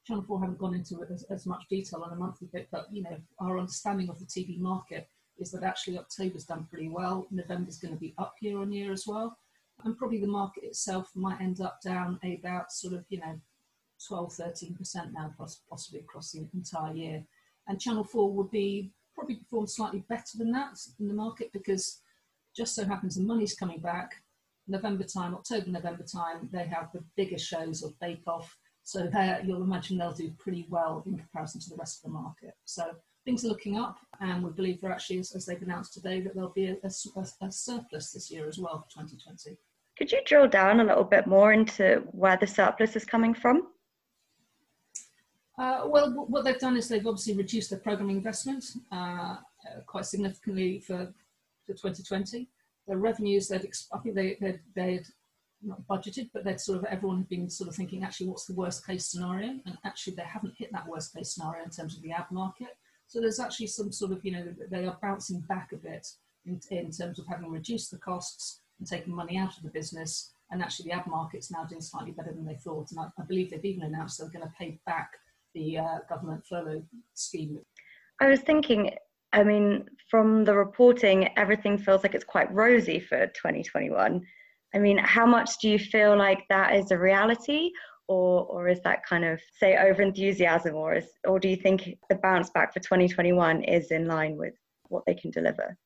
Channel 0.07 0.23
4 0.23 0.39
haven't 0.39 0.57
gone 0.57 0.73
into 0.73 1.03
as, 1.11 1.23
as 1.23 1.45
much 1.45 1.67
detail 1.69 2.01
on 2.03 2.13
a 2.13 2.15
monthly 2.15 2.47
bit, 2.53 2.69
but 2.71 2.87
you 2.91 3.03
know 3.03 3.17
our 3.39 3.59
understanding 3.59 4.09
of 4.09 4.19
the 4.19 4.25
TV 4.25 4.57
market 4.57 5.09
is 5.37 5.51
that 5.51 5.63
actually 5.63 5.97
October's 5.97 6.45
done 6.45 6.65
pretty 6.69 6.87
well. 6.87 7.27
November's 7.29 7.77
going 7.77 7.93
to 7.93 7.99
be 7.99 8.15
up 8.17 8.35
year 8.41 8.59
on 8.59 8.71
year 8.71 8.91
as 8.91 9.05
well. 9.05 9.37
And 9.83 9.97
probably 9.97 10.19
the 10.19 10.27
market 10.27 10.63
itself 10.63 11.11
might 11.13 11.41
end 11.41 11.61
up 11.61 11.79
down 11.83 12.19
about 12.23 12.71
sort 12.71 12.93
of, 12.95 13.05
you 13.09 13.19
know, 13.19 13.39
12, 14.07 14.33
13% 14.33 15.13
now, 15.13 15.33
possibly 15.69 15.99
across 15.99 16.31
the 16.31 16.47
entire 16.53 16.93
year. 16.93 17.23
And 17.67 17.79
Channel 17.79 18.03
4 18.03 18.31
would 18.31 18.49
be 18.49 18.91
probably 19.13 19.35
perform 19.35 19.67
slightly 19.67 20.03
better 20.09 20.37
than 20.37 20.51
that 20.51 20.79
in 20.99 21.07
the 21.07 21.13
market 21.13 21.51
because 21.51 22.01
Just 22.55 22.73
so 22.73 22.85
happens 22.85 23.15
the 23.15 23.23
money's 23.23 23.53
coming 23.53 23.79
back. 23.79 24.23
November 24.67 25.03
time, 25.03 25.35
October, 25.35 25.69
November 25.69 26.03
time, 26.03 26.49
they 26.51 26.65
have 26.65 26.91
the 26.91 27.03
bigger 27.15 27.37
shows 27.37 27.83
of 27.83 27.99
Bake 27.99 28.23
Off. 28.25 28.57
So 28.87 29.05
there, 29.05 29.41
you'll 29.43 29.63
imagine 29.63 29.97
they'll 29.97 30.13
do 30.13 30.31
pretty 30.39 30.65
well 30.69 31.03
in 31.05 31.17
comparison 31.17 31.59
to 31.59 31.69
the 31.69 31.75
rest 31.75 31.97
of 31.97 32.03
the 32.03 32.17
market. 32.17 32.53
So 32.63 32.85
things 33.25 33.43
are 33.43 33.49
looking 33.49 33.77
up, 33.77 33.97
and 34.21 34.41
we 34.41 34.49
believe 34.49 34.79
they're 34.79 34.93
actually, 34.93 35.19
as, 35.19 35.35
as 35.35 35.45
they've 35.45 35.61
announced 35.61 35.93
today, 35.93 36.21
that 36.21 36.33
there'll 36.33 36.51
be 36.51 36.67
a, 36.67 36.77
a, 36.81 37.45
a 37.45 37.51
surplus 37.51 38.13
this 38.13 38.31
year 38.31 38.47
as 38.47 38.57
well 38.57 38.79
for 38.79 39.03
2020. 39.03 39.57
Could 39.97 40.13
you 40.13 40.21
drill 40.25 40.47
down 40.47 40.79
a 40.79 40.85
little 40.85 41.03
bit 41.03 41.27
more 41.27 41.51
into 41.51 42.01
where 42.13 42.37
the 42.37 42.47
surplus 42.47 42.95
is 42.95 43.03
coming 43.03 43.33
from? 43.33 43.63
Uh, 45.59 45.81
well, 45.87 46.09
what 46.29 46.45
they've 46.45 46.57
done 46.57 46.77
is 46.77 46.87
they've 46.87 47.05
obviously 47.05 47.35
reduced 47.35 47.71
their 47.71 47.79
programming 47.79 48.15
investment 48.15 48.63
uh, 48.93 49.35
quite 49.85 50.05
significantly 50.05 50.79
for, 50.79 51.13
for 51.65 51.73
2020. 51.73 52.47
Their 52.87 52.99
revenues, 52.99 53.49
they'd, 53.49 53.69
I 53.91 53.97
think 53.97 54.15
they, 54.15 54.37
they'd, 54.39 54.61
they'd 54.75 55.07
not 55.61 55.87
budgeted, 55.87 56.29
but 56.33 56.43
they'd 56.43 56.59
sort 56.59 56.77
of 56.77 56.85
everyone 56.85 57.17
had 57.17 57.29
been 57.29 57.49
sort 57.49 57.69
of 57.69 57.75
thinking, 57.75 58.03
actually, 58.03 58.27
what's 58.27 58.45
the 58.45 58.53
worst 58.53 58.85
case 58.85 59.05
scenario? 59.05 59.49
And 59.65 59.77
actually, 59.85 60.15
they 60.15 60.23
haven't 60.23 60.53
hit 60.57 60.71
that 60.71 60.87
worst 60.87 61.13
case 61.15 61.33
scenario 61.33 61.63
in 61.63 61.69
terms 61.69 61.95
of 61.95 62.03
the 62.03 62.11
ad 62.11 62.25
market. 62.31 62.77
So 63.07 63.19
there's 63.19 63.39
actually 63.39 63.67
some 63.67 63.91
sort 63.91 64.11
of, 64.11 64.23
you 64.23 64.31
know, 64.31 64.53
they 64.69 64.85
are 64.85 64.97
bouncing 65.01 65.39
back 65.41 65.71
a 65.71 65.77
bit 65.77 66.07
in, 66.45 66.59
in 66.71 66.91
terms 66.91 67.19
of 67.19 67.27
having 67.27 67.49
reduced 67.49 67.91
the 67.91 67.97
costs 67.97 68.61
and 68.79 68.87
taking 68.87 69.15
money 69.15 69.37
out 69.37 69.57
of 69.57 69.63
the 69.63 69.69
business. 69.69 70.31
And 70.51 70.61
actually, 70.61 70.89
the 70.89 70.95
ad 70.95 71.07
market's 71.07 71.51
now 71.51 71.65
doing 71.65 71.81
slightly 71.81 72.11
better 72.11 72.33
than 72.33 72.45
they 72.45 72.55
thought. 72.55 72.91
And 72.91 72.99
I, 72.99 73.07
I 73.19 73.25
believe 73.25 73.49
they've 73.49 73.65
even 73.65 73.83
announced 73.83 74.19
they're 74.19 74.29
going 74.29 74.45
to 74.45 74.53
pay 74.57 74.79
back 74.85 75.11
the 75.53 75.79
uh, 75.79 75.97
government 76.09 76.45
furlough 76.47 76.83
scheme. 77.13 77.59
I 78.21 78.27
was 78.27 78.39
thinking, 78.39 78.91
I 79.33 79.43
mean, 79.43 79.85
from 80.09 80.45
the 80.45 80.55
reporting, 80.55 81.29
everything 81.37 81.77
feels 81.77 82.03
like 82.03 82.15
it's 82.15 82.23
quite 82.23 82.53
rosy 82.53 82.99
for 82.99 83.27
2021. 83.27 84.25
I 84.73 84.79
mean, 84.79 84.97
how 84.97 85.25
much 85.25 85.59
do 85.59 85.69
you 85.69 85.79
feel 85.79 86.17
like 86.17 86.45
that 86.49 86.75
is 86.75 86.91
a 86.91 86.97
reality? 86.97 87.71
Or, 88.09 88.45
or 88.45 88.69
is 88.69 88.79
that 88.81 89.05
kind 89.05 89.25
of 89.25 89.41
say 89.59 89.75
over 89.75 90.01
enthusiasm 90.01 90.75
or 90.75 90.95
is 90.95 91.09
or 91.25 91.41
do 91.41 91.49
you 91.49 91.57
think 91.57 91.97
the 92.09 92.15
bounce 92.15 92.49
back 92.51 92.73
for 92.73 92.79
2021 92.79 93.63
is 93.63 93.91
in 93.91 94.07
line 94.07 94.37
with 94.37 94.53
what 94.87 95.03
they 95.05 95.13
can 95.13 95.29
deliver 95.29 95.77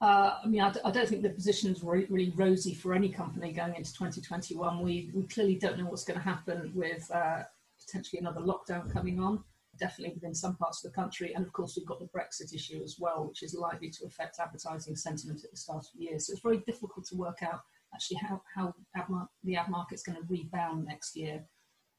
uh, 0.00 0.38
I 0.44 0.46
mean, 0.46 0.60
I 0.60 0.70
d- 0.70 0.80
I 0.84 0.90
don't 0.92 1.08
think 1.08 1.22
the 1.22 1.30
position 1.30 1.72
is 1.72 1.82
re- 1.82 2.06
really 2.08 2.32
rosy 2.36 2.72
for 2.72 2.94
any 2.94 3.08
company 3.08 3.52
going 3.52 3.74
into 3.74 3.92
2021. 3.92 4.80
We, 4.80 5.10
we 5.12 5.24
clearly 5.24 5.56
don't 5.56 5.76
know 5.76 5.86
what's 5.86 6.04
going 6.04 6.18
to 6.18 6.24
happen 6.24 6.70
with 6.74 7.10
uh, 7.10 7.42
potentially 7.84 8.20
another 8.20 8.40
lockdown 8.40 8.92
coming 8.92 9.18
on, 9.18 9.42
definitely 9.76 10.14
within 10.14 10.34
some 10.34 10.54
parts 10.56 10.84
of 10.84 10.92
the 10.92 10.94
country. 10.94 11.34
And 11.34 11.44
of 11.44 11.52
course, 11.52 11.76
we've 11.76 11.86
got 11.86 11.98
the 11.98 12.08
Brexit 12.16 12.54
issue 12.54 12.80
as 12.84 12.96
well, 13.00 13.26
which 13.26 13.42
is 13.42 13.54
likely 13.54 13.90
to 13.90 14.06
affect 14.06 14.38
advertising 14.38 14.94
sentiment 14.94 15.42
at 15.44 15.50
the 15.50 15.56
start 15.56 15.84
of 15.84 15.90
the 15.98 16.04
year. 16.04 16.18
So 16.20 16.32
it's 16.32 16.42
very 16.42 16.58
difficult 16.58 17.04
to 17.06 17.16
work 17.16 17.42
out 17.42 17.62
actually 17.94 18.18
how, 18.18 18.40
how 18.54 18.74
ad 18.96 19.08
mar- 19.08 19.28
the 19.44 19.56
ad 19.56 19.68
market's 19.68 20.02
going 20.02 20.16
to 20.16 20.26
rebound 20.28 20.86
next 20.86 21.16
year. 21.16 21.44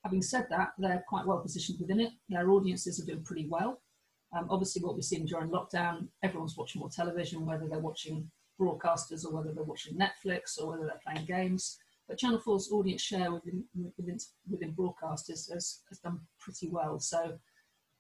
Having 0.04 0.22
said 0.22 0.48
that, 0.50 0.70
they're 0.78 1.04
quite 1.10 1.26
well 1.26 1.40
positioned 1.40 1.80
within 1.80 2.00
it. 2.00 2.12
Their 2.30 2.50
audiences 2.52 3.02
are 3.02 3.06
doing 3.06 3.24
pretty 3.24 3.48
well. 3.50 3.82
Um, 4.36 4.48
obviously, 4.50 4.82
what 4.82 4.96
we've 4.96 5.04
seen 5.04 5.26
during 5.26 5.50
lockdown, 5.50 6.08
everyone's 6.24 6.56
watching 6.56 6.80
more 6.80 6.90
television, 6.90 7.46
whether 7.46 7.68
they're 7.68 7.80
watching 7.80 8.30
broadcasters 8.60 9.26
or 9.26 9.34
whether 9.34 9.54
they're 9.54 9.64
watching 9.64 9.98
Netflix 9.98 10.60
or 10.60 10.70
whether 10.70 10.86
they're 10.86 11.02
playing 11.06 11.26
games. 11.26 11.78
But 12.08 12.18
Channel 12.18 12.40
4's 12.40 12.72
audience 12.72 13.02
share 13.02 13.32
within, 13.32 13.64
within, 13.98 14.18
within 14.50 14.74
broadcasters 14.74 15.52
has, 15.52 15.82
has 15.90 16.00
done 16.04 16.20
pretty 16.40 16.70
well. 16.70 17.00
So 17.00 17.38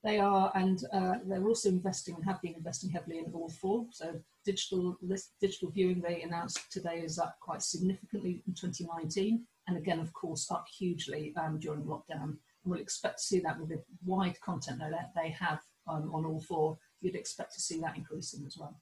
they 0.03 0.20
are, 0.20 0.51
and 0.56 0.84
uh, 0.94 1.15
they're 1.25 1.48
also 1.48 1.70
investing 1.70 2.15
and 2.15 2.24
have 2.25 2.41
been 2.41 2.56
investing 2.56 2.89
heavily 2.89 3.20
in 3.20 3.25
All4. 3.32 3.88
So 3.91 4.20
digital 4.46 4.98
digital 5.41 5.72
viewing 5.72 6.01
they 6.01 6.22
announced 6.22 6.72
today 6.72 7.01
is 7.03 7.20
up 7.20 7.36
quite 7.41 7.62
significantly 7.62 8.44
in 8.48 8.53
2019, 8.53 9.46
and 9.68 9.77
again, 9.77 10.00
of 10.00 10.13
course, 10.13 10.50
up 10.51 10.65
hugely 10.77 11.34
um, 11.38 11.60
during 11.60 11.84
lockdown. 11.84 12.24
And 12.24 12.38
we'll 12.63 12.79
expect 12.79 13.18
to 13.18 13.24
see 13.24 13.39
that 13.41 13.60
with 13.60 13.70
the 13.70 13.82
wide 14.06 14.39
content 14.41 14.79
that 14.79 15.12
they 15.15 15.29
have 15.32 15.60
um, 15.88 16.12
on 16.13 16.24
All4. 16.24 16.77
You'd 17.01 17.16
expect 17.16 17.53
to 17.55 17.62
see 17.62 17.79
that 17.81 17.98
increasing 17.98 18.46
as 18.46 18.57
well. 18.57 18.79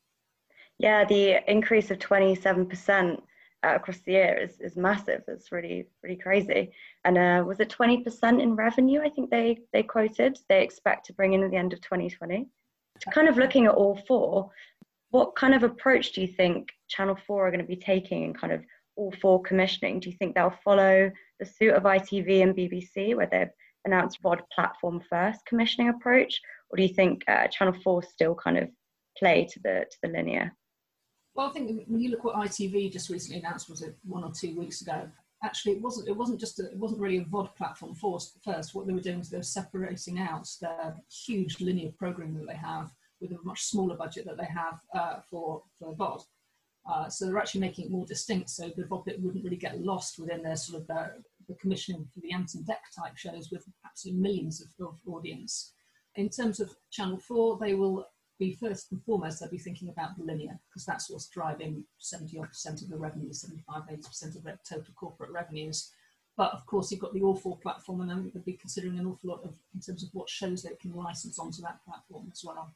Yeah, 0.79 1.05
the 1.05 1.39
increase 1.49 1.89
of 1.89 1.97
27% 1.97 3.21
uh, 3.63 3.75
across 3.75 3.99
the 3.99 4.13
year 4.13 4.37
is, 4.37 4.59
is 4.59 4.77
massive. 4.77 5.23
It's 5.27 5.51
really, 5.51 5.87
really 6.03 6.17
crazy. 6.17 6.71
And 7.05 7.17
uh, 7.17 7.43
was 7.45 7.59
it 7.59 7.69
20% 7.69 8.41
in 8.41 8.55
revenue? 8.55 9.01
I 9.01 9.09
think 9.09 9.29
they, 9.29 9.59
they 9.73 9.83
quoted 9.83 10.39
they 10.49 10.63
expect 10.63 11.05
to 11.07 11.13
bring 11.13 11.33
in 11.33 11.43
at 11.43 11.51
the 11.51 11.57
end 11.57 11.73
of 11.73 11.81
2020. 11.81 12.47
Kind 13.11 13.27
of 13.27 13.37
looking 13.37 13.65
at 13.65 13.75
All4, 13.75 14.49
what 15.11 15.35
kind 15.35 15.53
of 15.53 15.63
approach 15.63 16.13
do 16.13 16.21
you 16.21 16.27
think 16.27 16.69
Channel 16.87 17.17
4 17.27 17.47
are 17.47 17.51
going 17.51 17.61
to 17.61 17.67
be 17.67 17.75
taking 17.75 18.23
in 18.23 18.33
kind 18.33 18.53
of 18.53 18.63
All4 18.99 19.43
commissioning? 19.43 19.99
Do 19.99 20.09
you 20.09 20.15
think 20.17 20.35
they'll 20.35 20.57
follow 20.63 21.11
the 21.39 21.45
suit 21.45 21.73
of 21.73 21.83
ITV 21.83 22.43
and 22.43 22.55
BBC 22.55 23.15
where 23.15 23.29
they've 23.31 23.49
announced 23.85 24.21
VOD 24.21 24.41
platform 24.53 25.01
first 25.09 25.45
commissioning 25.45 25.89
approach? 25.89 26.41
Or 26.69 26.77
do 26.77 26.83
you 26.83 26.93
think 26.93 27.23
uh, 27.27 27.47
Channel 27.47 27.75
4 27.83 28.03
still 28.03 28.35
kind 28.35 28.57
of 28.57 28.69
play 29.17 29.47
to 29.51 29.59
the, 29.59 29.85
to 29.89 29.97
the 30.03 30.09
linear? 30.09 30.53
Well, 31.37 31.47
I 31.47 31.51
think 31.51 31.83
when 31.87 32.01
you 32.01 32.09
look 32.09 32.23
what 32.23 32.35
ITV 32.35 32.91
just 32.91 33.11
recently 33.11 33.39
announced, 33.39 33.69
was 33.69 33.83
it 33.83 33.95
one 34.03 34.23
or 34.23 34.31
two 34.31 34.57
weeks 34.57 34.81
ago? 34.81 35.07
Actually, 35.43 35.73
it 35.73 35.81
wasn't. 35.83 36.07
It 36.07 36.17
wasn't 36.17 36.39
just. 36.39 36.59
A, 36.59 36.65
it 36.65 36.77
wasn't 36.77 36.99
really 36.99 37.19
a 37.19 37.25
VOD 37.25 37.55
platform 37.55 37.93
first. 37.93 38.39
First, 38.43 38.73
what 38.73 38.87
they 38.87 38.93
were 38.93 38.99
doing 38.99 39.19
was 39.19 39.29
they 39.29 39.37
were 39.37 39.43
separating 39.43 40.19
out 40.19 40.49
their 40.59 40.95
huge 41.25 41.61
linear 41.61 41.91
programming 41.99 42.39
that 42.39 42.47
they 42.47 42.55
have 42.55 42.91
with 43.21 43.31
a 43.31 43.37
much 43.43 43.65
smaller 43.65 43.95
budget 43.95 44.25
that 44.25 44.37
they 44.37 44.47
have 44.47 44.79
uh, 44.95 45.19
for 45.29 45.61
for 45.77 45.95
VOD. 45.95 46.23
Uh, 46.91 47.07
so 47.07 47.25
they're 47.25 47.37
actually 47.37 47.61
making 47.61 47.85
it 47.85 47.91
more 47.91 48.05
distinct, 48.07 48.49
so 48.49 48.71
the 48.75 48.83
VOD 48.85 49.05
bit 49.05 49.21
wouldn't 49.21 49.43
really 49.43 49.57
get 49.57 49.79
lost 49.79 50.17
within 50.17 50.41
their 50.41 50.55
sort 50.55 50.81
of 50.81 50.87
their, 50.87 51.17
the 51.47 51.53
commissioning 51.55 52.07
for 52.11 52.19
the 52.21 52.31
Ant 52.31 52.47
Dec 52.47 52.77
type 52.97 53.15
shows 53.15 53.51
with 53.51 53.63
absolutely 53.85 54.23
millions 54.23 54.59
of, 54.59 54.87
of 54.87 54.97
audience. 55.05 55.73
In 56.15 56.29
terms 56.29 56.59
of 56.59 56.75
Channel 56.89 57.19
4, 57.19 57.59
they 57.61 57.75
will 57.75 58.07
be 58.39 58.53
first 58.53 58.91
and 58.91 59.03
foremost, 59.03 59.39
they'll 59.39 59.49
be 59.49 59.57
thinking 59.57 59.89
about 59.89 60.17
the 60.17 60.23
linear 60.23 60.59
because 60.69 60.85
that's 60.85 61.09
what's 61.09 61.27
driving 61.27 61.83
70 61.97 62.39
odd 62.39 62.49
percent 62.49 62.81
of 62.81 62.89
the 62.89 62.97
revenue, 62.97 63.33
75, 63.33 63.83
80 63.89 64.01
percent 64.07 64.35
of 64.35 64.43
the 64.43 64.57
total 64.67 64.93
corporate 64.95 65.31
revenues. 65.31 65.91
But 66.37 66.53
of 66.53 66.65
course, 66.67 66.91
you've 66.91 67.01
got 67.01 67.13
the 67.13 67.21
All4 67.21 67.59
platform, 67.61 68.01
and 68.01 68.09
then 68.09 68.31
they'll 68.33 68.43
be 68.43 68.53
considering 68.53 68.99
an 68.99 69.07
awful 69.07 69.31
lot 69.31 69.43
of 69.43 69.55
in 69.73 69.81
terms 69.81 70.03
of 70.03 70.09
what 70.13 70.29
shows 70.29 70.61
they 70.61 70.75
can 70.79 70.93
license 70.93 71.39
onto 71.39 71.61
that 71.63 71.83
platform 71.83 72.29
as 72.31 72.43
well. 72.45 72.75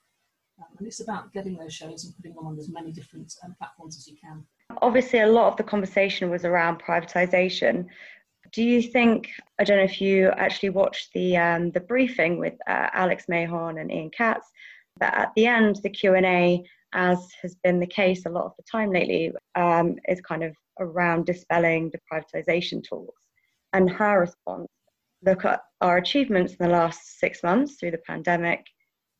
Um, 0.57 0.65
and 0.79 0.87
it's 0.87 0.99
about 0.99 1.31
getting 1.31 1.57
those 1.57 1.73
shows 1.73 2.03
and 2.03 2.15
putting 2.15 2.33
them 2.33 2.45
on 2.45 2.57
as 2.57 2.69
many 2.69 2.91
different 2.91 3.33
um, 3.43 3.55
platforms 3.57 3.97
as 3.97 4.07
you 4.07 4.17
can. 4.19 4.43
Obviously, 4.81 5.19
a 5.19 5.27
lot 5.27 5.47
of 5.51 5.57
the 5.57 5.63
conversation 5.63 6.29
was 6.29 6.43
around 6.43 6.81
privatisation. 6.81 7.85
Do 8.51 8.63
you 8.63 8.81
think? 8.81 9.29
I 9.59 9.63
don't 9.63 9.77
know 9.77 9.83
if 9.83 10.01
you 10.01 10.29
actually 10.29 10.69
watched 10.69 11.13
the 11.13 11.37
um, 11.37 11.71
the 11.71 11.79
briefing 11.79 12.39
with 12.39 12.55
uh, 12.67 12.89
Alex 12.93 13.25
Mahon 13.29 13.77
and 13.77 13.91
Ian 13.91 14.09
Katz 14.09 14.47
but 14.99 15.13
at 15.13 15.31
the 15.35 15.47
end, 15.47 15.79
the 15.83 15.89
Q&A, 15.89 16.63
as 16.93 17.27
has 17.41 17.55
been 17.63 17.79
the 17.79 17.87
case 17.87 18.25
a 18.25 18.29
lot 18.29 18.45
of 18.45 18.53
the 18.57 18.63
time 18.69 18.91
lately, 18.91 19.31
um, 19.55 19.95
is 20.07 20.21
kind 20.21 20.43
of 20.43 20.53
around 20.79 21.25
dispelling 21.25 21.91
the 21.91 21.99
privatisation 22.11 22.83
talks. 22.83 23.23
And 23.73 23.89
her 23.89 24.19
response, 24.19 24.67
look 25.23 25.45
at 25.45 25.61
our 25.81 25.97
achievements 25.97 26.53
in 26.53 26.65
the 26.65 26.71
last 26.71 27.19
six 27.19 27.43
months 27.43 27.75
through 27.75 27.91
the 27.91 27.99
pandemic. 27.99 28.65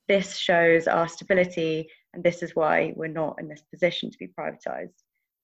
This 0.08 0.36
shows 0.36 0.88
our 0.88 1.08
stability, 1.08 1.88
and 2.14 2.24
this 2.24 2.44
is 2.44 2.56
why 2.56 2.94
we're 2.96 3.08
not 3.08 3.38
in 3.40 3.48
this 3.48 3.64
position 3.72 4.12
to 4.12 4.18
be 4.18 4.28
privatised. 4.28 4.90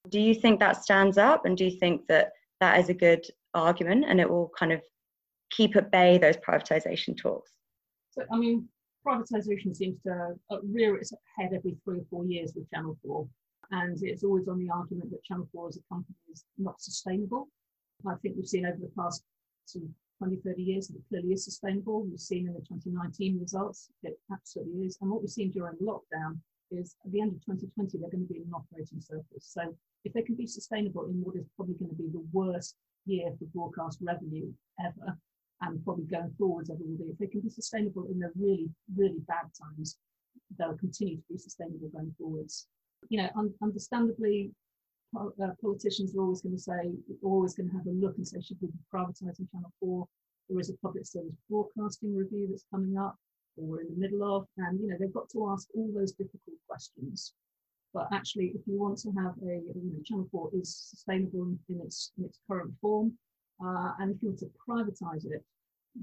Do 0.10 0.20
you 0.20 0.34
think 0.34 0.60
that 0.60 0.84
stands 0.84 1.18
up, 1.18 1.46
and 1.46 1.56
do 1.56 1.66
you 1.66 1.80
think 1.80 2.08
that 2.08 2.32
that 2.60 2.80
is 2.80 2.90
a 2.90 2.94
good 2.94 3.26
argument 3.54 4.06
and 4.08 4.20
it 4.20 4.30
will 4.30 4.52
kind 4.58 4.72
of 4.72 4.82
keep 5.52 5.76
at 5.76 5.92
bay 5.92 6.18
those 6.18 6.38
privatisation 6.38 7.18
talks? 7.18 7.52
So, 8.12 8.24
I 8.32 8.38
mean, 8.38 8.68
privatisation 9.08 9.76
seems 9.76 9.98
to 10.04 10.36
uh, 10.52 10.58
rear 10.64 10.98
its 10.98 11.14
head 11.38 11.52
every 11.54 11.78
three 11.84 12.00
or 12.00 12.06
four 12.10 12.26
years 12.26 12.54
with 12.56 12.70
Channel 12.72 12.98
4. 13.06 13.28
And 13.72 13.98
it's 14.02 14.24
always 14.24 14.48
on 14.48 14.60
the 14.60 14.70
argument 14.70 15.12
that 15.12 15.24
Channel 15.24 15.48
4 15.54 15.70
as 15.70 15.78
a 15.78 15.94
company 15.94 16.16
is 16.32 16.44
not 16.58 16.82
sustainable. 16.82 17.48
I 18.08 18.16
think 18.16 18.36
we've 18.36 18.48
seen 18.48 18.66
over 18.66 18.78
the 18.80 18.92
past 18.98 19.24
sort 19.66 19.86
of 19.86 19.92
20, 20.20 20.38
30 20.38 20.62
years 20.62 20.88
that 20.88 20.98
it 20.98 21.04
clearly 21.10 21.34
is 21.34 21.46
sustainable. 21.46 22.04
We've 22.04 22.20
seen 22.20 22.48
in 22.48 22.54
the 22.54 22.60
2019 22.60 23.40
results, 23.40 23.90
it 24.04 24.18
absolutely 24.32 24.86
is. 24.86 24.98
And 25.02 25.10
what 25.10 25.22
we've 25.22 25.30
seen 25.30 25.52
during 25.52 25.78
lockdown 25.78 26.40
is 26.72 26.96
at 27.06 27.12
the 27.12 27.22
end 27.22 27.34
of 27.34 27.46
2020, 27.46 27.98
they're 27.98 28.10
going 28.10 28.28
to 28.28 28.34
be 28.34 28.40
in 28.40 28.48
an 28.48 28.54
operating 28.54 29.02
surplus. 29.02 29.42
So 29.42 29.76
if 30.06 30.14
they 30.14 30.22
can 30.22 30.36
be 30.36 30.48
sustainable 30.48 31.06
in 31.06 31.22
what 31.24 31.36
is 31.36 31.46
probably 31.56 31.76
going 31.76 31.92
to 31.92 31.96
be 31.96 32.10
the 32.12 32.26
worst 32.32 32.76
year 33.06 33.32
for 33.38 33.46
broadcast 33.54 34.00
revenue 34.02 34.52
ever, 34.80 35.18
and 35.62 35.84
probably 35.84 36.06
going 36.06 36.34
forwards 36.38 36.70
ever 36.70 36.80
will 36.80 36.98
be. 36.98 37.12
If 37.12 37.18
they 37.18 37.28
can 37.28 37.42
be 37.42 37.50
sustainable 37.50 38.06
in 38.12 38.20
the 38.20 38.32
really, 38.36 38.70
really 38.96 39.20
bad 39.28 39.46
times, 39.60 39.98
they'll 40.58 40.78
continue 40.78 41.18
to 41.18 41.24
be 41.30 41.38
sustainable 41.38 41.90
going 41.90 42.14
forwards. 42.18 42.68
You 43.10 43.22
know, 43.22 43.30
un- 43.36 43.54
understandably, 43.62 44.52
uh, 45.16 45.52
politicians 45.62 46.16
are 46.16 46.22
always 46.22 46.42
going 46.42 46.56
to 46.56 46.62
say, 46.62 46.92
always 47.24 47.56
going 47.56 47.70
to 47.70 47.78
have 47.78 47.88
a 47.88 47.92
look 47.92 48.18
and 48.18 48.28
say, 48.28 48.42
should 48.42 48.58
we 48.62 48.68
be 48.68 48.80
privatising 48.94 49.50
Channel 49.52 49.72
4? 49.80 50.08
There 50.50 50.60
is 50.60 50.70
a 50.70 50.78
public 50.78 51.06
service 51.06 51.36
broadcasting 51.50 52.16
review 52.16 52.48
that's 52.50 52.66
coming 52.72 52.98
up, 52.98 53.16
or 53.58 53.66
we're 53.66 53.82
in 53.82 53.90
the 53.90 54.00
middle 54.00 54.24
of, 54.24 54.48
and 54.58 54.80
you 54.80 54.88
know, 54.88 54.96
they've 55.00 55.14
got 55.14 55.30
to 55.32 55.50
ask 55.50 55.68
all 55.76 55.92
those 55.94 56.12
difficult 56.12 56.56
questions. 56.68 57.34
But 57.94 58.08
actually, 58.14 58.54
if 58.54 58.62
you 58.68 58.80
want 58.80 59.00
to 59.00 59.12
have 59.12 59.34
a 59.42 59.56
you 59.56 59.74
know, 59.76 60.04
Channel 60.06 60.28
4 60.32 60.52
is 60.54 60.76
sustainable 60.76 61.44
in, 61.44 61.60
in, 61.70 61.82
its, 61.82 62.12
in 62.18 62.26
its 62.26 62.40
current 62.48 62.74
form, 62.82 63.18
uh, 63.64 63.92
and 64.00 64.16
if 64.16 64.22
you 64.22 64.32
were 64.32 64.38
to 64.38 64.52
privatize 64.68 65.26
it, 65.26 65.44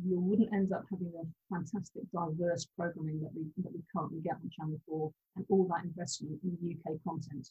you 0.03 0.19
wouldn't 0.19 0.53
end 0.53 0.73
up 0.73 0.85
having 0.91 1.13
a 1.15 1.55
fantastic 1.55 2.03
diverse 2.13 2.67
programming 2.77 3.21
that 3.21 3.31
we, 3.35 3.45
that 3.63 3.73
we 3.73 3.81
currently 3.95 4.21
get 4.21 4.35
on 4.35 4.51
Channel 4.51 4.81
4 4.89 5.13
and 5.37 5.45
all 5.49 5.69
that 5.69 5.85
investment 5.85 6.41
in 6.43 6.77
UK 6.77 6.99
content. 7.07 7.49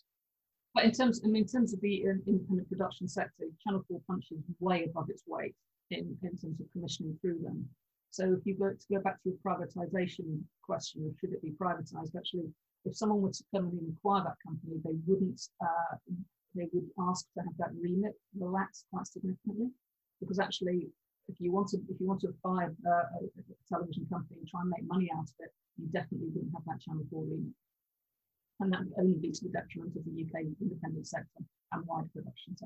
But 0.73 0.85
in 0.85 0.91
terms, 0.91 1.21
I 1.23 1.27
mean, 1.27 1.43
in 1.43 1.47
terms 1.47 1.73
of 1.73 1.79
the 1.81 2.03
independent 2.27 2.67
production 2.67 3.07
sector, 3.07 3.45
Channel 3.63 3.85
4 3.87 4.01
punches 4.07 4.43
way 4.59 4.85
above 4.85 5.09
its 5.09 5.23
weight 5.27 5.55
in, 5.91 6.17
in 6.21 6.37
terms 6.37 6.59
of 6.59 6.71
commissioning 6.73 7.17
through 7.21 7.39
them. 7.43 7.69
So 8.09 8.33
if 8.33 8.45
you 8.45 8.55
go 8.55 8.69
to 8.69 8.85
go 8.91 9.01
back 9.01 9.21
to 9.23 9.29
your 9.29 9.39
privatization 9.45 10.41
question, 10.63 11.07
of 11.07 11.15
should 11.19 11.33
it 11.33 11.41
be 11.41 11.51
privatized? 11.51 12.15
Actually, 12.15 12.51
if 12.85 12.95
someone 12.95 13.21
were 13.21 13.31
to 13.31 13.43
come 13.55 13.67
and 13.67 13.95
acquire 13.97 14.23
that 14.23 14.37
company, 14.45 14.75
they 14.83 14.97
wouldn't, 15.07 15.41
uh, 15.61 15.95
they 16.55 16.67
would 16.73 16.89
ask 17.09 17.25
to 17.33 17.41
have 17.41 17.57
that 17.57 17.71
remit 17.79 18.13
relaxed 18.37 18.85
quite 18.91 19.07
significantly, 19.07 19.69
because 20.23 20.39
actually, 20.39 20.87
if 21.27 21.35
you 21.39 21.51
want 21.51 21.67
to, 21.69 21.77
if 21.89 21.99
you 21.99 22.07
want 22.07 22.21
to 22.21 22.33
buy 22.43 22.65
a, 22.65 22.89
a, 22.89 22.95
a 23.27 23.55
television 23.69 24.07
company 24.11 24.39
and 24.39 24.47
try 24.47 24.61
and 24.61 24.69
make 24.69 24.87
money 24.87 25.09
out 25.15 25.27
of 25.27 25.35
it, 25.39 25.51
you 25.77 25.87
definitely 25.91 26.29
wouldn't 26.33 26.53
have 26.53 26.63
that 26.67 26.81
Channel 26.81 27.05
4 27.11 27.23
remit 27.23 27.53
and 28.59 28.71
that 28.71 28.79
would 28.79 28.93
only 28.97 29.17
be 29.19 29.31
to 29.31 29.43
the 29.43 29.49
detriment 29.49 29.95
of 29.95 30.05
the 30.05 30.23
UK 30.23 30.45
independent 30.61 31.07
sector 31.07 31.43
and 31.71 31.85
wider 31.85 32.07
production 32.13 32.55
sector. 32.55 32.61